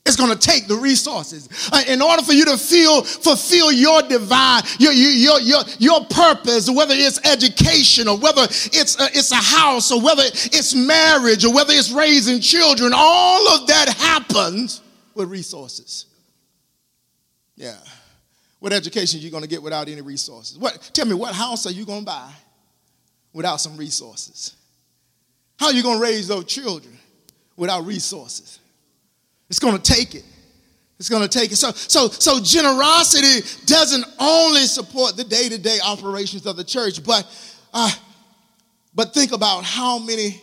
[0.09, 1.47] It's going to take the resources.
[1.71, 6.67] Uh, in order for you to feel, fulfill your divine, your, your, your, your purpose,
[6.67, 11.53] whether it's education or whether it's a, it's a house or whether it's marriage or
[11.53, 14.81] whether it's raising children, all of that happens
[15.13, 16.07] with resources.
[17.55, 17.77] Yeah.
[18.57, 20.57] What education are you going to get without any resources?
[20.57, 22.31] What, tell me, what house are you going to buy
[23.31, 24.55] without some resources?
[25.59, 26.97] How are you going to raise those children
[27.55, 28.58] without resources?
[29.49, 30.23] It's going to take it.
[30.99, 31.55] It's going to take it.
[31.55, 37.25] So, so, so generosity doesn't only support the day-to-day operations of the church, but,
[37.73, 37.89] uh,
[38.93, 40.41] but think about how many,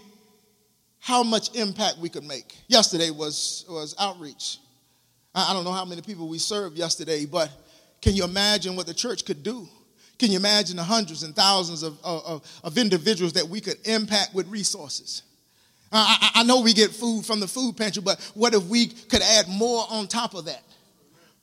[0.98, 2.56] how much impact we could make.
[2.68, 4.58] Yesterday was was outreach.
[5.34, 7.50] I, I don't know how many people we served yesterday, but
[8.00, 9.68] can you imagine what the church could do?
[10.18, 14.34] Can you imagine the hundreds and thousands of, of, of individuals that we could impact
[14.34, 15.22] with resources?
[15.92, 19.22] I, I, know we get food from the food pantry, but what if we could
[19.22, 20.62] add more on top of that?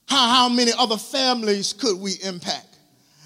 [0.08, 2.68] How, how many other families could we impact?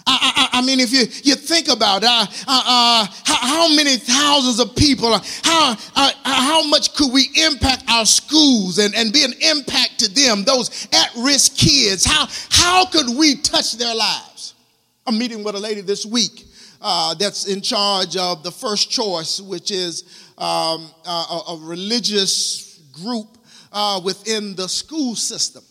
[0.06, 3.76] I, I, I mean, if you, you think about it, uh, uh, uh how, how,
[3.76, 8.96] many thousands of people, uh, how, uh, how much could we impact our schools and,
[8.96, 12.06] and be an impact to them, those at risk kids?
[12.06, 14.54] How, how could we touch their lives?
[15.06, 16.46] I'm meeting with a lady this week
[16.82, 23.38] uh, that's in charge of the First Choice, which is um, a, a, religious group
[24.04, 25.64] within the school system.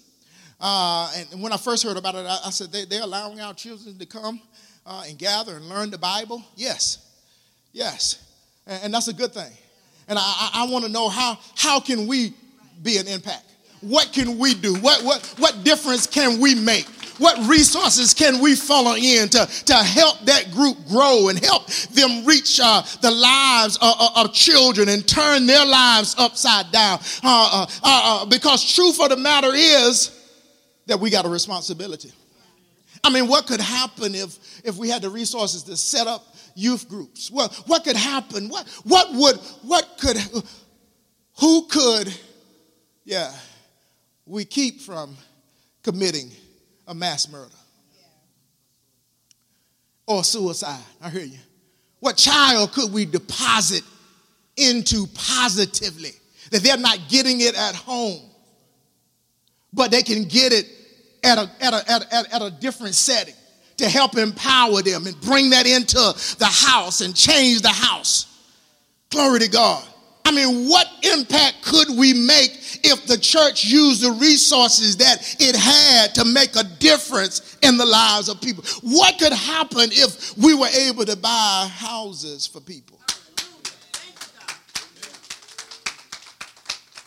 [0.61, 3.55] Uh, and when I first heard about it, I, I said, they, are allowing our
[3.55, 4.41] children to come
[4.87, 6.43] uh, and gather and learn the Bible?
[6.57, 6.99] Yes.
[7.73, 8.23] Yes.
[8.67, 9.53] And, and that's a good thing.
[10.09, 12.33] And I, I, I want to know how, how can we
[12.83, 13.45] be an impact?
[13.81, 14.75] What can we do?
[14.77, 16.87] What, what, what difference can we make?
[17.19, 22.25] What resources can we follow in to, to help that group grow and help them
[22.25, 26.99] reach uh, the lives of, of, children and turn their lives upside down?
[27.23, 30.17] Uh, uh, uh, uh because truth of the matter is,
[30.87, 32.13] that we got a responsibility.
[33.05, 36.89] I mean, what could happen if, if we had the resources to set up youth
[36.89, 37.31] groups?
[37.31, 38.49] Well, what could happen?
[38.49, 40.17] What, what would, what could,
[41.39, 42.13] who could,
[43.05, 43.33] yeah,
[44.25, 45.17] we keep from
[45.83, 46.31] committing
[46.87, 47.51] a mass murder
[50.07, 50.83] or suicide?
[51.01, 51.39] I hear you.
[52.01, 53.83] What child could we deposit
[54.57, 56.13] into positively
[56.51, 58.23] that they're not getting it at home,
[59.73, 60.67] but they can get it
[61.25, 63.35] at a, at a, at a, at a different setting
[63.77, 65.99] to help empower them and bring that into
[66.39, 68.33] the house and change the house.
[69.11, 69.87] Glory to God.
[70.45, 76.25] What impact could we make if the church used the resources that it had to
[76.25, 78.65] make a difference in the lives of people?
[78.83, 83.01] What could happen if we were able to buy houses for people?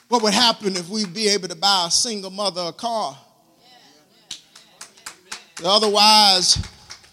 [0.07, 3.15] What would happen if we'd be able to buy a single mother a car?
[5.63, 6.57] Otherwise,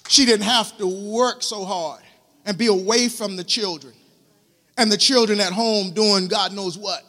[0.08, 2.02] she didn't have to work so hard
[2.46, 3.92] and be away from the children
[4.76, 7.02] and the children at home doing God knows what.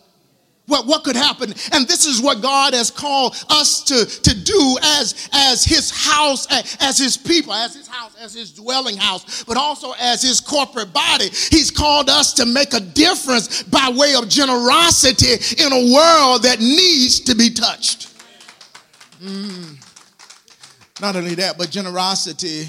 [0.67, 1.53] What, what could happen?
[1.71, 6.45] And this is what God has called us to, to do as, as his house,
[6.81, 10.91] as his people, as his house, as his dwelling house, but also as his corporate
[10.91, 11.29] body.
[11.29, 16.57] He's called us to make a difference by way of generosity in a world that
[16.59, 18.13] needs to be touched.
[19.23, 19.81] Mm.
[20.99, 22.67] Not only that, but generosity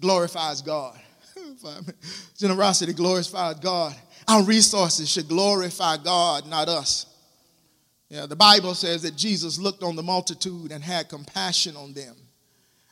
[0.00, 0.98] glorifies God.
[2.38, 3.94] generosity glorifies God.
[4.28, 7.06] Our resources should glorify God, not us.
[8.08, 12.14] Yeah, the Bible says that Jesus looked on the multitude and had compassion on them.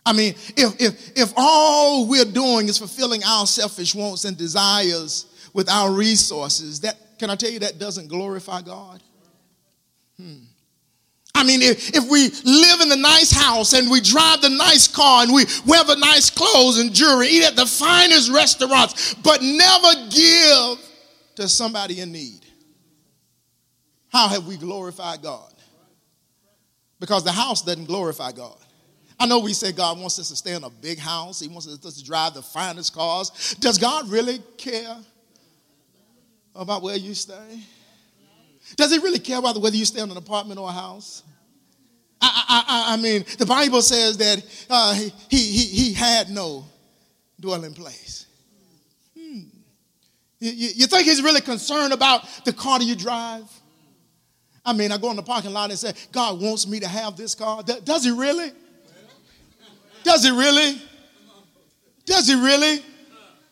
[0.06, 5.26] I mean, if, if, if all we're doing is fulfilling our selfish wants and desires
[5.54, 9.02] with our resources, that can I tell you that doesn't glorify God?
[10.18, 10.44] Hmm.
[11.34, 14.86] I mean, if, if we live in the nice house and we drive the nice
[14.86, 19.42] car and we wear the nice clothes and jewelry, eat at the finest restaurants, but
[19.42, 20.78] never give
[21.36, 22.46] to somebody in need,
[24.12, 25.52] how have we glorified God?
[27.00, 28.56] Because the house doesn't glorify God.
[29.18, 31.66] I know we say God wants us to stay in a big house, He wants
[31.66, 33.54] us to drive the finest cars.
[33.60, 34.96] Does God really care
[36.54, 37.60] about where you stay?
[38.76, 41.22] Does he really care about whether you stay in an apartment or a house?
[42.20, 46.64] I, I, I mean, the Bible says that uh, he, he, he had no
[47.38, 48.23] dwelling place.
[50.44, 53.50] You, you think he's really concerned about the car that you drive?
[54.62, 57.16] I mean, I go in the parking lot and say, God wants me to have
[57.16, 57.62] this car.
[57.62, 58.52] Does he really?
[60.02, 60.82] Does he really?
[62.04, 62.82] Does he really?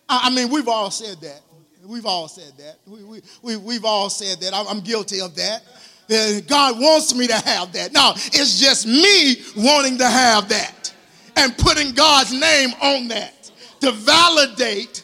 [0.07, 1.41] I mean, we've all said that.
[1.83, 2.77] We've all said that.
[2.87, 4.53] We, we, we, we've all said that.
[4.55, 5.63] I'm guilty of that.
[6.11, 7.93] Uh, God wants me to have that.
[7.93, 10.93] No, it's just me wanting to have that
[11.37, 15.02] and putting God's name on that to validate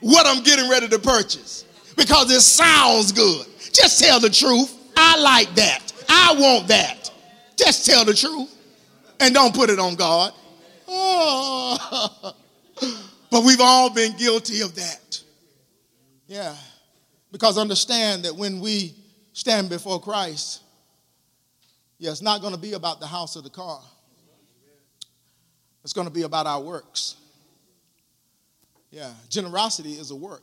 [0.00, 1.64] what I'm getting ready to purchase
[1.96, 3.46] because it sounds good.
[3.72, 4.76] Just tell the truth.
[4.96, 5.92] I like that.
[6.08, 7.10] I want that.
[7.56, 8.54] Just tell the truth
[9.20, 10.32] and don't put it on God.
[10.88, 12.34] Oh.
[13.30, 15.22] But we've all been guilty of that.
[16.26, 16.54] Yeah.
[17.30, 18.94] Because understand that when we
[19.32, 20.62] stand before Christ,
[21.98, 23.80] yeah, it's not going to be about the house or the car.
[25.84, 27.16] It's going to be about our works.
[28.90, 30.42] Yeah, generosity is a work.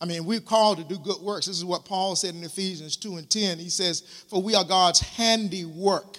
[0.00, 1.46] I mean, we're called to do good works.
[1.46, 3.58] This is what Paul said in Ephesians 2 and 10.
[3.58, 6.18] He says, For we are God's handiwork,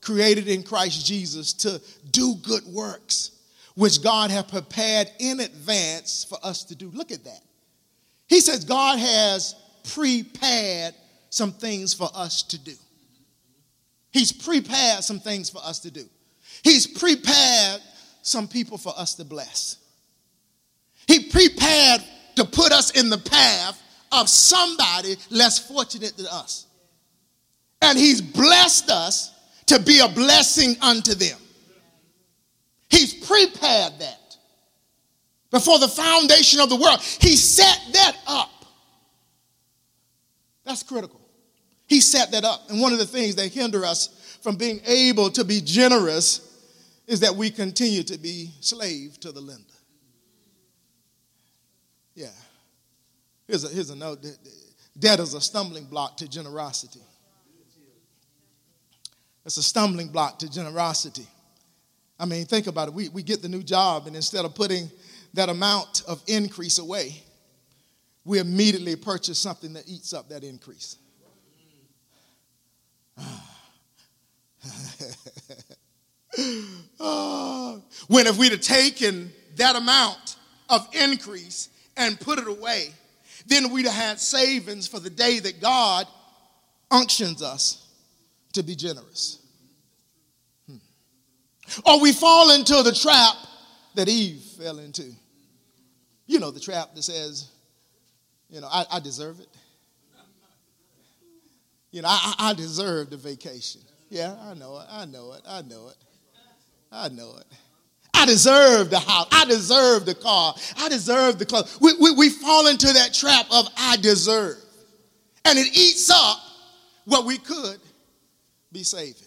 [0.00, 3.32] created in Christ Jesus to do good works,
[3.74, 6.90] which God has prepared in advance for us to do.
[6.94, 7.42] Look at that.
[8.28, 9.54] He says, God has
[9.92, 10.94] prepared
[11.30, 12.74] some things for us to do.
[14.10, 16.04] He's prepared some things for us to do.
[16.62, 17.82] He's prepared
[18.22, 19.76] some people for us to bless.
[21.08, 22.02] He prepared
[22.36, 23.82] to put us in the path
[24.12, 26.66] of somebody less fortunate than us.
[27.82, 29.32] And He's blessed us
[29.66, 31.38] to be a blessing unto them.
[32.90, 34.36] He's prepared that
[35.50, 37.00] before the foundation of the world.
[37.00, 38.50] He set that up.
[40.64, 41.20] That's critical.
[41.86, 42.68] He set that up.
[42.70, 46.44] And one of the things that hinder us from being able to be generous
[47.06, 49.64] is that we continue to be slave to the lender.
[52.18, 52.26] Yeah.
[53.46, 54.26] Here's a, here's a note.
[54.98, 56.98] Debt is a stumbling block to generosity.
[59.46, 61.28] It's a stumbling block to generosity.
[62.18, 62.94] I mean, think about it.
[62.94, 64.90] We, we get the new job, and instead of putting
[65.34, 67.22] that amount of increase away,
[68.24, 70.96] we immediately purchase something that eats up that increase.
[77.00, 77.80] Ah.
[78.06, 80.36] when if we'd have taken that amount
[80.68, 82.88] of increase and put it away,
[83.46, 86.06] then we'd have had savings for the day that God
[86.90, 87.86] unctions us
[88.52, 89.38] to be generous.
[90.66, 90.76] Hmm.
[91.84, 93.34] Or we fall into the trap
[93.94, 95.10] that Eve fell into.
[96.26, 97.50] You know, the trap that says,
[98.50, 99.48] you know, I, I deserve it.
[101.90, 103.80] You know, I, I deserve the vacation.
[104.10, 104.86] Yeah, I know it.
[104.90, 105.42] I know it.
[105.46, 105.96] I know it.
[106.92, 107.46] I know it.
[108.14, 109.28] I deserve the house.
[109.30, 110.54] I deserve the car.
[110.76, 111.78] I deserve the clothes.
[111.80, 114.56] We, we, we fall into that trap of I deserve.
[115.44, 116.38] And it eats up
[117.04, 117.78] what we could
[118.72, 119.22] be saving.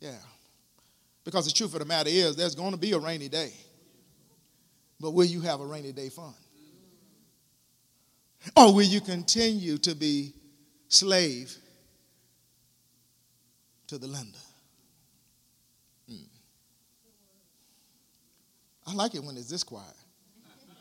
[0.00, 0.12] Yeah.
[1.24, 3.52] Because the truth of the matter is, there's going to be a rainy day.
[5.00, 6.34] But will you have a rainy day fund?
[8.56, 10.34] Or will you continue to be
[10.88, 11.56] slave
[13.86, 14.38] to the lender?
[18.86, 19.94] I like it when it's this quiet.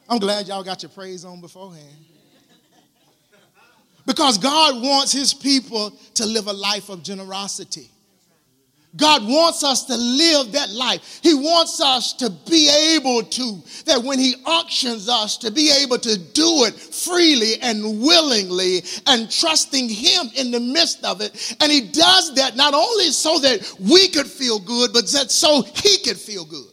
[0.10, 1.96] I'm glad y'all got your praise on beforehand.
[4.06, 7.90] Because God wants his people to live a life of generosity.
[8.96, 11.20] God wants us to live that life.
[11.24, 15.98] He wants us to be able to, that when He unctions us, to be able
[15.98, 21.56] to do it freely and willingly and trusting Him in the midst of it.
[21.60, 25.64] And He does that not only so that we could feel good, but that so
[25.64, 26.73] He could feel good.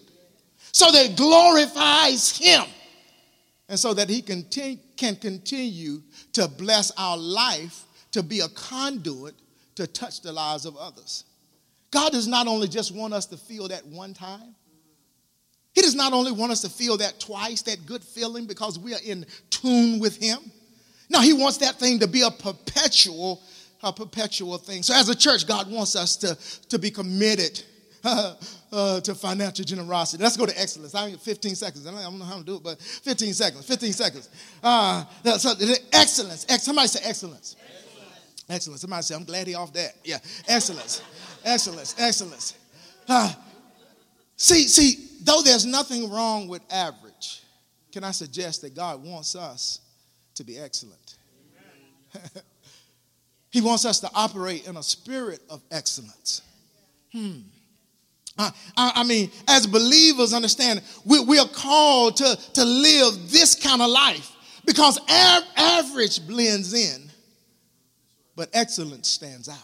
[0.73, 2.65] So that glorifies Him.
[3.69, 4.45] And so that He can,
[4.97, 6.03] can continue
[6.33, 9.35] to bless our life to be a conduit
[9.77, 11.25] to touch the lives of others.
[11.91, 14.55] God does not only just want us to feel that one time,
[15.73, 18.95] He does not only want us to feel that twice, that good feeling because we
[18.95, 20.39] are in tune with Him.
[21.09, 23.43] No, He wants that thing to be a perpetual,
[23.83, 24.83] a perpetual thing.
[24.83, 26.37] So as a church, God wants us to,
[26.69, 27.63] to be committed
[28.73, 30.23] uh, to financial generosity.
[30.23, 30.95] Let's go to excellence.
[30.95, 31.87] I have 15 seconds.
[31.87, 33.67] I don't know how to do it, but 15 seconds.
[33.67, 34.29] 15 seconds.
[34.63, 35.05] Uh,
[35.39, 35.53] so
[35.93, 36.47] excellence.
[36.63, 37.57] Somebody say excellence.
[37.59, 38.45] Excellence.
[38.49, 38.81] excellence.
[38.81, 39.97] Somebody say, I'm glad he off that.
[40.05, 41.03] Yeah, excellence
[41.45, 42.55] excellence, excellence.
[43.09, 43.33] Uh,
[44.37, 47.43] see, see, though there's nothing wrong with average,
[47.93, 49.81] can I suggest that God wants us
[50.35, 51.17] to be excellent?
[53.51, 56.43] he wants us to operate in a spirit of excellence.
[57.13, 57.41] Hmm.
[58.41, 63.83] I, I, mean, as believers, understand we, we are called to, to live this kind
[63.83, 64.33] of life
[64.65, 67.11] because av- average blends in,
[68.37, 69.57] but excellence stands out.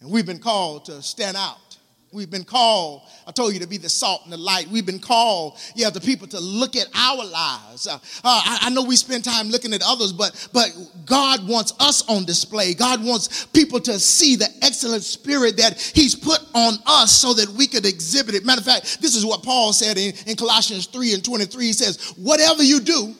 [0.00, 1.71] And we've been called to stand out.
[2.12, 4.68] We've been called, I told you, to be the salt and the light.
[4.68, 7.86] We've been called, yeah, the people to look at our lives.
[7.86, 10.70] Uh, uh, I, I, know we spend time looking at others, but, but
[11.06, 12.74] God wants us on display.
[12.74, 17.48] God wants people to see the excellent spirit that He's put on us so that
[17.48, 18.44] we could exhibit it.
[18.44, 21.64] Matter of fact, this is what Paul said in, in Colossians 3 and 23.
[21.64, 23.14] He says, Whatever you do,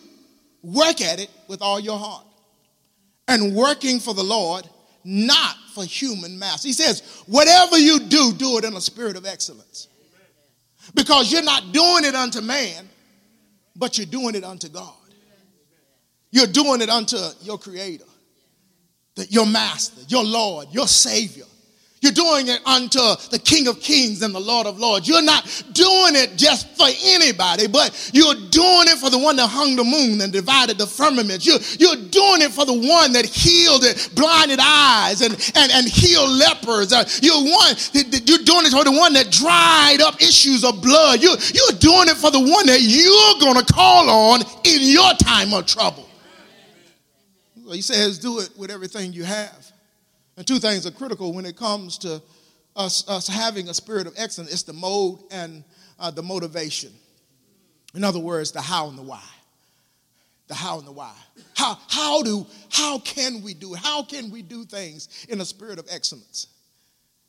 [0.62, 2.26] work at it with all your heart.
[3.26, 4.68] And working for the Lord
[5.04, 6.68] not for human master.
[6.68, 9.88] He says, whatever you do, do it in a spirit of excellence.
[10.94, 12.88] Because you're not doing it unto man,
[13.76, 14.94] but you're doing it unto God.
[16.30, 18.04] You're doing it unto your creator,
[19.28, 21.44] your master, your Lord, your Savior.
[22.02, 22.98] You're doing it unto
[23.30, 25.06] the King of Kings and the Lord of Lords.
[25.06, 29.46] You're not doing it just for anybody, but you're doing it for the one that
[29.46, 31.46] hung the moon and divided the firmament.
[31.46, 33.84] You're, you're doing it for the one that healed
[34.16, 36.92] blinded eyes and, and, and healed lepers.
[36.92, 41.22] Uh, you're, one, you're doing it for the one that dried up issues of blood.
[41.22, 45.14] You're, you're doing it for the one that you're going to call on in your
[45.22, 46.08] time of trouble.
[47.70, 49.71] He says, do it with everything you have.
[50.36, 52.22] And two things are critical when it comes to
[52.74, 55.64] us, us having a spirit of excellence, it's the mode and
[55.98, 56.92] uh, the motivation.
[57.94, 59.22] In other words, the how and the why.
[60.48, 61.14] The how and the why.
[61.54, 63.74] How, how, do, how can we do?
[63.74, 66.48] How can we do things in a spirit of excellence?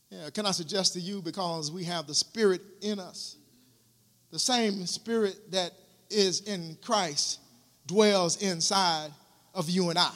[0.09, 3.35] Yeah, can I suggest to you because we have the spirit in us,
[4.31, 5.71] the same spirit that
[6.09, 7.39] is in Christ
[7.87, 9.11] dwells inside
[9.53, 10.11] of you and I.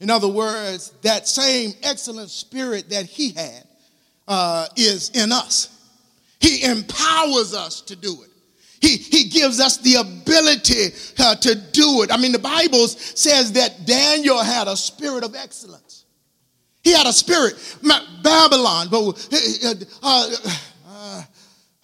[0.00, 3.64] In other words, that same excellent spirit that he had
[4.28, 5.74] uh, is in us.
[6.40, 8.30] He empowers us to do it.
[8.80, 12.12] He, he gives us the ability uh, to do it.
[12.12, 16.04] I mean, the Bible says that Daniel had a spirit of excellence.
[16.84, 17.54] He had a spirit.
[18.22, 19.28] Babylon, but
[19.62, 21.22] uh, uh,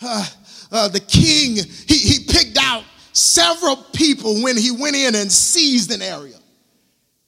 [0.01, 0.27] uh,
[0.71, 5.91] uh, the king, he, he picked out several people when he went in and seized
[5.93, 6.37] an area.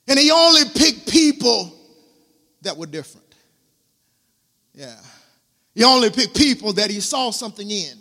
[0.09, 1.73] And he only picked people
[2.63, 3.35] that were different.
[4.75, 5.01] Yeah.
[5.75, 7.99] He only picked people that he saw something in.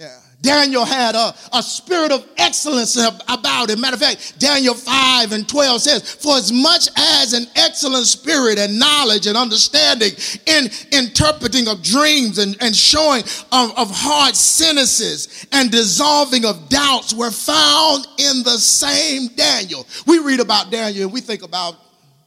[0.00, 0.18] Yeah.
[0.40, 3.82] Daniel had a, a spirit of excellence about him.
[3.82, 8.58] Matter of fact, Daniel 5 and 12 says, For as much as an excellent spirit
[8.58, 10.12] and knowledge and understanding
[10.46, 17.12] in interpreting of dreams and, and showing of, of hard sentences and dissolving of doubts
[17.12, 19.86] were found in the same Daniel.
[20.06, 21.74] We read about Daniel and we think about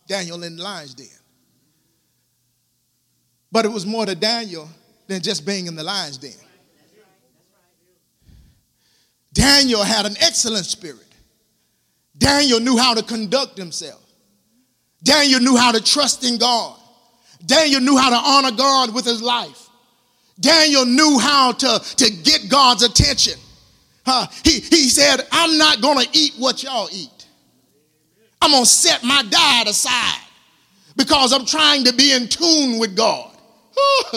[0.05, 1.07] Daniel in the lion's den.
[3.51, 4.69] But it was more to Daniel
[5.07, 6.34] than just being in the lion's den.
[9.34, 10.99] Daniel had an excellent spirit.
[12.17, 13.99] Daniel knew how to conduct himself.
[15.03, 16.79] Daniel knew how to trust in God.
[17.45, 19.69] Daniel knew how to honor God with his life.
[20.39, 23.39] Daniel knew how to, to get God's attention.
[24.43, 27.09] He, he said, I'm not going to eat what y'all eat.
[28.41, 30.21] I'm going to set my diet aside
[30.95, 33.31] because I'm trying to be in tune with God.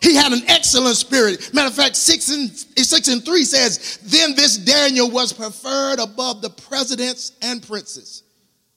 [0.00, 1.52] he had an excellent spirit.
[1.52, 6.42] Matter of fact, six and six and three says, Then this Daniel was preferred above
[6.42, 8.22] the presidents and princes.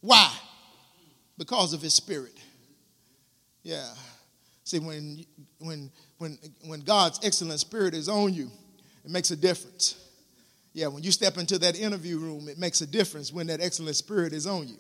[0.01, 0.31] Why?
[1.37, 2.37] Because of his spirit.
[3.63, 3.89] Yeah.
[4.65, 5.25] See, when
[5.59, 8.51] when when when God's excellent spirit is on you,
[9.05, 9.99] it makes a difference.
[10.73, 13.95] Yeah, when you step into that interview room, it makes a difference when that excellent
[13.95, 14.77] spirit is on you.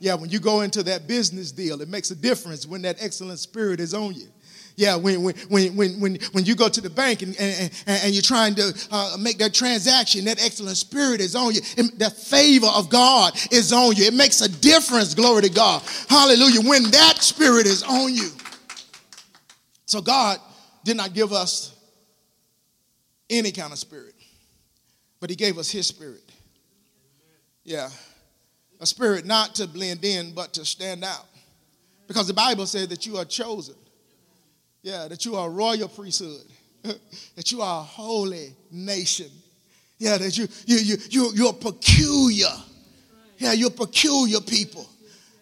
[0.00, 3.38] Yeah, when you go into that business deal, it makes a difference when that excellent
[3.38, 4.26] spirit is on you.
[4.76, 8.22] Yeah, when, when, when, when, when you go to the bank and, and, and you're
[8.22, 11.60] trying to uh, make that transaction, that excellent spirit is on you.
[11.60, 14.04] The favor of God is on you.
[14.04, 15.82] It makes a difference, glory to God.
[16.08, 16.62] Hallelujah.
[16.62, 18.30] When that spirit is on you.
[19.84, 20.38] So God
[20.84, 21.76] did not give us
[23.28, 24.14] any kind of spirit,
[25.20, 26.32] but He gave us His spirit.
[27.62, 27.90] Yeah.
[28.80, 31.26] A spirit not to blend in, but to stand out.
[32.08, 33.76] Because the Bible said that you are chosen
[34.82, 36.42] yeah, that you are a royal priesthood,
[36.82, 39.30] that you are a holy nation.
[39.98, 42.50] Yeah, that you, you, you, you, you're peculiar.
[43.38, 44.88] Yeah, you're peculiar people.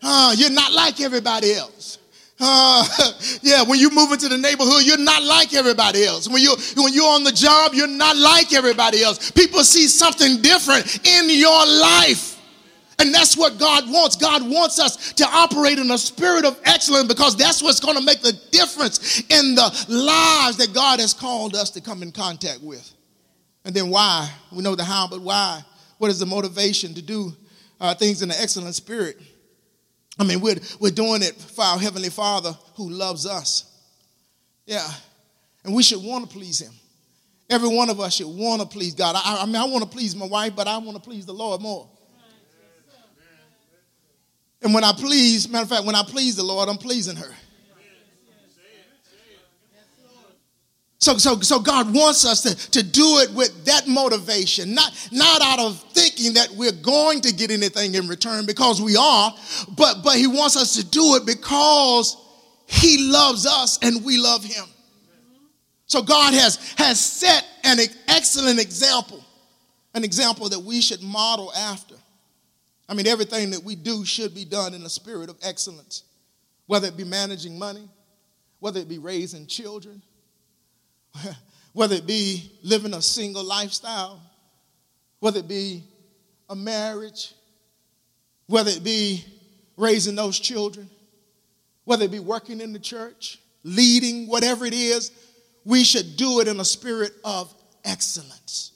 [0.03, 1.99] Uh, you're not like everybody else.
[2.39, 2.87] Uh,
[3.43, 6.29] yeah, when you move into the neighborhood, you're not like everybody else.
[6.29, 9.31] When you when you're on the job, you're not like everybody else.
[9.31, 12.30] People see something different in your life.
[13.01, 14.15] And that's what God wants.
[14.15, 18.05] God wants us to operate in a spirit of excellence because that's what's going to
[18.05, 22.61] make the difference in the lives that God has called us to come in contact
[22.61, 22.93] with.
[23.65, 24.31] And then why?
[24.53, 25.63] We know the how, but why?
[25.97, 27.33] What is the motivation to do
[27.81, 29.19] uh, things in an excellent spirit?
[30.19, 33.65] I mean, we're, we're doing it for our Heavenly Father who loves us.
[34.67, 34.87] Yeah.
[35.65, 36.73] And we should want to please Him.
[37.49, 39.17] Every one of us should want to please God.
[39.17, 41.33] I, I mean, I want to please my wife, but I want to please the
[41.33, 41.89] Lord more.
[44.63, 47.35] And when I please, matter of fact, when I please the Lord, I'm pleasing her.
[50.99, 55.41] So, so, so God wants us to, to do it with that motivation, not, not
[55.41, 59.35] out of thinking that we're going to get anything in return because we are,
[59.79, 62.19] but, but He wants us to do it because
[62.67, 64.67] He loves us and we love Him.
[65.87, 69.25] So God has, has set an excellent example,
[69.95, 71.95] an example that we should model after.
[72.91, 76.03] I mean, everything that we do should be done in a spirit of excellence,
[76.67, 77.89] whether it be managing money,
[78.59, 80.03] whether it be raising children,
[81.73, 84.21] whether it be living a single lifestyle,
[85.21, 85.85] whether it be
[86.49, 87.33] a marriage,
[88.49, 89.25] whether it be
[89.77, 90.91] raising those children,
[91.85, 95.13] whether it be working in the church, leading, whatever it is,
[95.65, 98.70] we should do it in a spirit of excellence.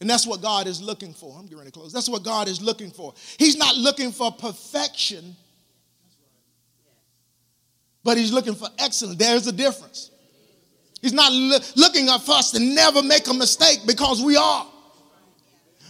[0.00, 1.34] And that's what God is looking for.
[1.36, 1.92] I'm getting ready to close.
[1.92, 3.14] That's what God is looking for.
[3.36, 5.34] He's not looking for perfection,
[8.04, 9.18] but he's looking for excellence.
[9.18, 10.10] There's a difference.
[11.02, 14.66] He's not lo- looking for us to never make a mistake because we are.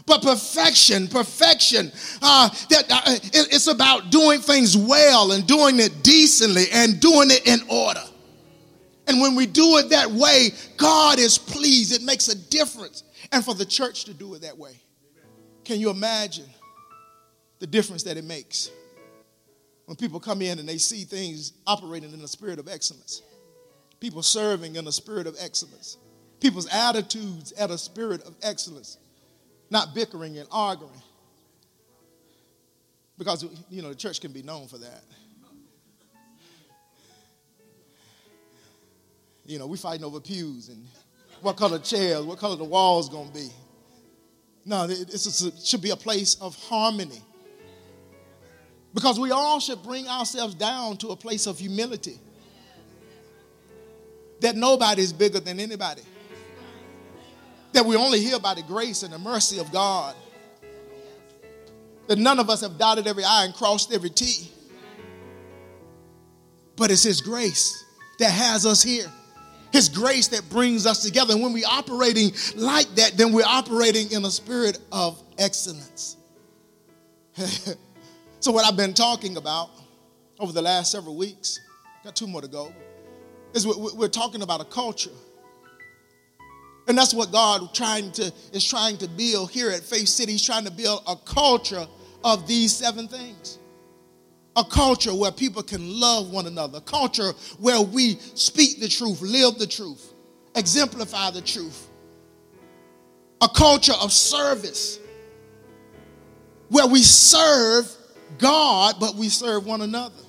[0.06, 1.92] But perfection, perfection,
[2.22, 7.30] uh, that uh, it, it's about doing things well and doing it decently and doing
[7.30, 8.02] it in order.
[9.06, 11.92] And when we do it that way, God is pleased.
[11.92, 13.02] It makes a difference.
[13.32, 14.80] And for the church to do it that way,
[15.64, 16.48] can you imagine
[17.58, 18.70] the difference that it makes
[19.86, 23.22] when people come in and they see things operating in a spirit of excellence?
[24.00, 25.98] People serving in a spirit of excellence.
[26.40, 28.98] People's attitudes at a spirit of excellence
[29.70, 31.02] not bickering and arguing.
[33.16, 35.02] Because, you know, the church can be known for that.
[39.44, 40.86] You know, we're fighting over pews and
[41.42, 43.48] what color chairs, what color the walls gonna be.
[44.64, 47.22] No, it should be a place of harmony.
[48.94, 52.18] Because we all should bring ourselves down to a place of humility.
[54.40, 56.02] That nobody is bigger than anybody
[57.72, 60.14] that we only hear by the grace and the mercy of God.
[62.06, 64.50] That none of us have dotted every I and crossed every T.
[66.76, 67.84] But it's His grace
[68.18, 69.10] that has us here.
[69.72, 71.34] His grace that brings us together.
[71.34, 76.16] And when we're operating like that, then we're operating in a spirit of excellence.
[78.40, 79.70] so, what I've been talking about
[80.40, 81.60] over the last several weeks,
[82.02, 82.72] got two more to go,
[83.54, 85.10] is we're talking about a culture
[86.88, 90.32] and that's what God trying to, is trying to build here at Faith City.
[90.32, 91.86] He's trying to build a culture
[92.24, 93.57] of these seven things.
[94.58, 96.78] A culture where people can love one another.
[96.78, 97.30] A culture
[97.60, 100.12] where we speak the truth, live the truth,
[100.56, 101.86] exemplify the truth.
[103.40, 104.98] A culture of service
[106.70, 107.88] where we serve
[108.36, 110.24] God, but we serve one another.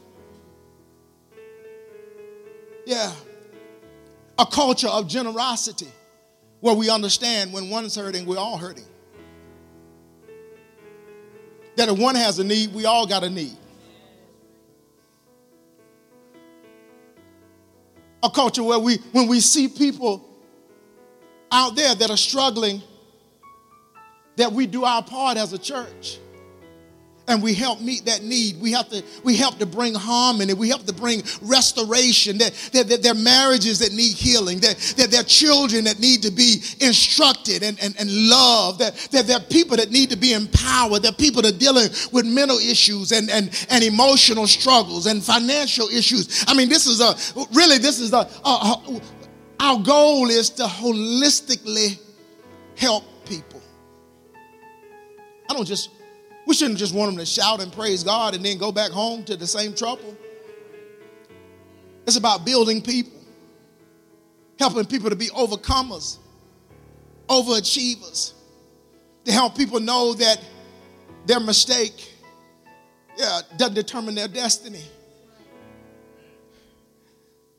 [2.86, 3.12] Yeah.
[4.38, 5.88] A culture of generosity
[6.60, 8.86] where we understand when one's hurting, we're all hurting.
[11.78, 13.58] That if one has a need, we all got a need.
[18.22, 20.26] A culture where we, when we see people
[21.52, 22.82] out there that are struggling,
[24.36, 26.20] that we do our part as a church
[27.30, 28.60] and we help meet that need.
[28.60, 30.54] We have to, we help to bring harmony.
[30.56, 32.40] We help to bring restoration.
[32.40, 34.60] That, that, that there are marriages that need healing.
[34.62, 38.80] That, that there are children that need to be instructed and, and, and loved.
[38.80, 41.06] That, that there are people that need to be empowered.
[41.06, 45.88] Are people that are dealing with mental issues and, and, and emotional struggles and financial
[45.90, 46.46] issues.
[46.48, 47.16] I mean, this is a,
[47.54, 49.02] really, this is a, a, a
[49.60, 52.00] our goal is to holistically
[52.76, 53.62] help people.
[55.50, 55.90] I don't just
[56.50, 59.24] we shouldn't just want them to shout and praise God and then go back home
[59.26, 60.18] to the same trouble.
[62.08, 63.20] It's about building people,
[64.58, 66.18] helping people to be overcomers,
[67.28, 68.34] overachievers,
[69.26, 70.44] to help people know that
[71.28, 72.16] their mistake
[73.16, 74.82] yeah, doesn't determine their destiny.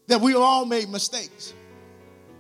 [0.08, 1.54] That we all made mistakes.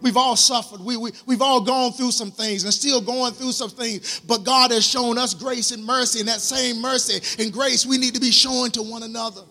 [0.02, 0.80] We've all suffered.
[0.80, 4.20] We, we, we've all gone through some things and still going through some things.
[4.20, 6.20] But God has shown us grace and mercy.
[6.20, 9.42] And that same mercy and grace we need to be showing to one another.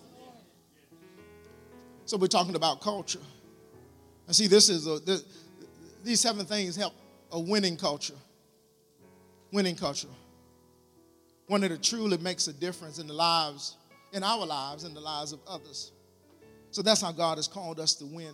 [2.06, 3.20] So we're talking about culture.
[4.26, 5.00] And see, this is a,
[6.04, 6.94] these seven things help
[7.32, 8.16] a winning culture.
[9.52, 10.08] Winning culture.
[11.48, 13.76] One that truly makes a difference in the lives,
[14.14, 15.92] in our lives, and the lives of others.
[16.72, 18.34] So that's how God has called us to win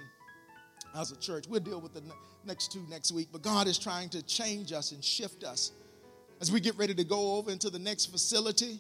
[0.96, 1.46] as a church.
[1.48, 2.04] We'll deal with the
[2.46, 5.72] next two next week, but God is trying to change us and shift us.
[6.42, 8.80] As we get ready to go over into the next facility,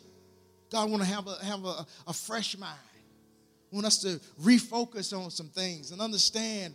[0.72, 2.78] God want to have a, have a, a fresh mind.
[3.72, 6.74] Want us to refocus on some things and understand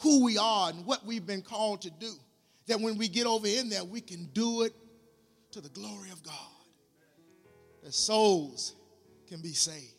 [0.00, 2.12] who we are and what we've been called to do.
[2.66, 4.72] That when we get over in there, we can do it
[5.52, 6.34] to the glory of God.
[7.82, 8.74] That souls
[9.28, 9.94] can be saved.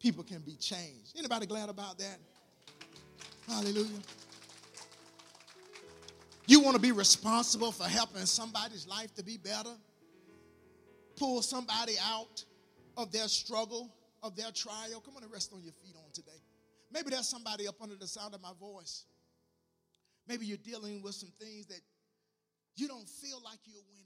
[0.00, 1.18] People can be changed.
[1.18, 2.18] Anybody glad about that?
[3.48, 4.00] Hallelujah.
[6.46, 9.72] You want to be responsible for helping somebody's life to be better?
[11.16, 12.44] Pull somebody out
[12.96, 13.92] of their struggle,
[14.22, 15.00] of their trial.
[15.04, 16.40] Come on and rest on your feet on today.
[16.92, 19.04] Maybe there's somebody up under the sound of my voice.
[20.28, 21.80] Maybe you're dealing with some things that
[22.76, 24.05] you don't feel like you're winning.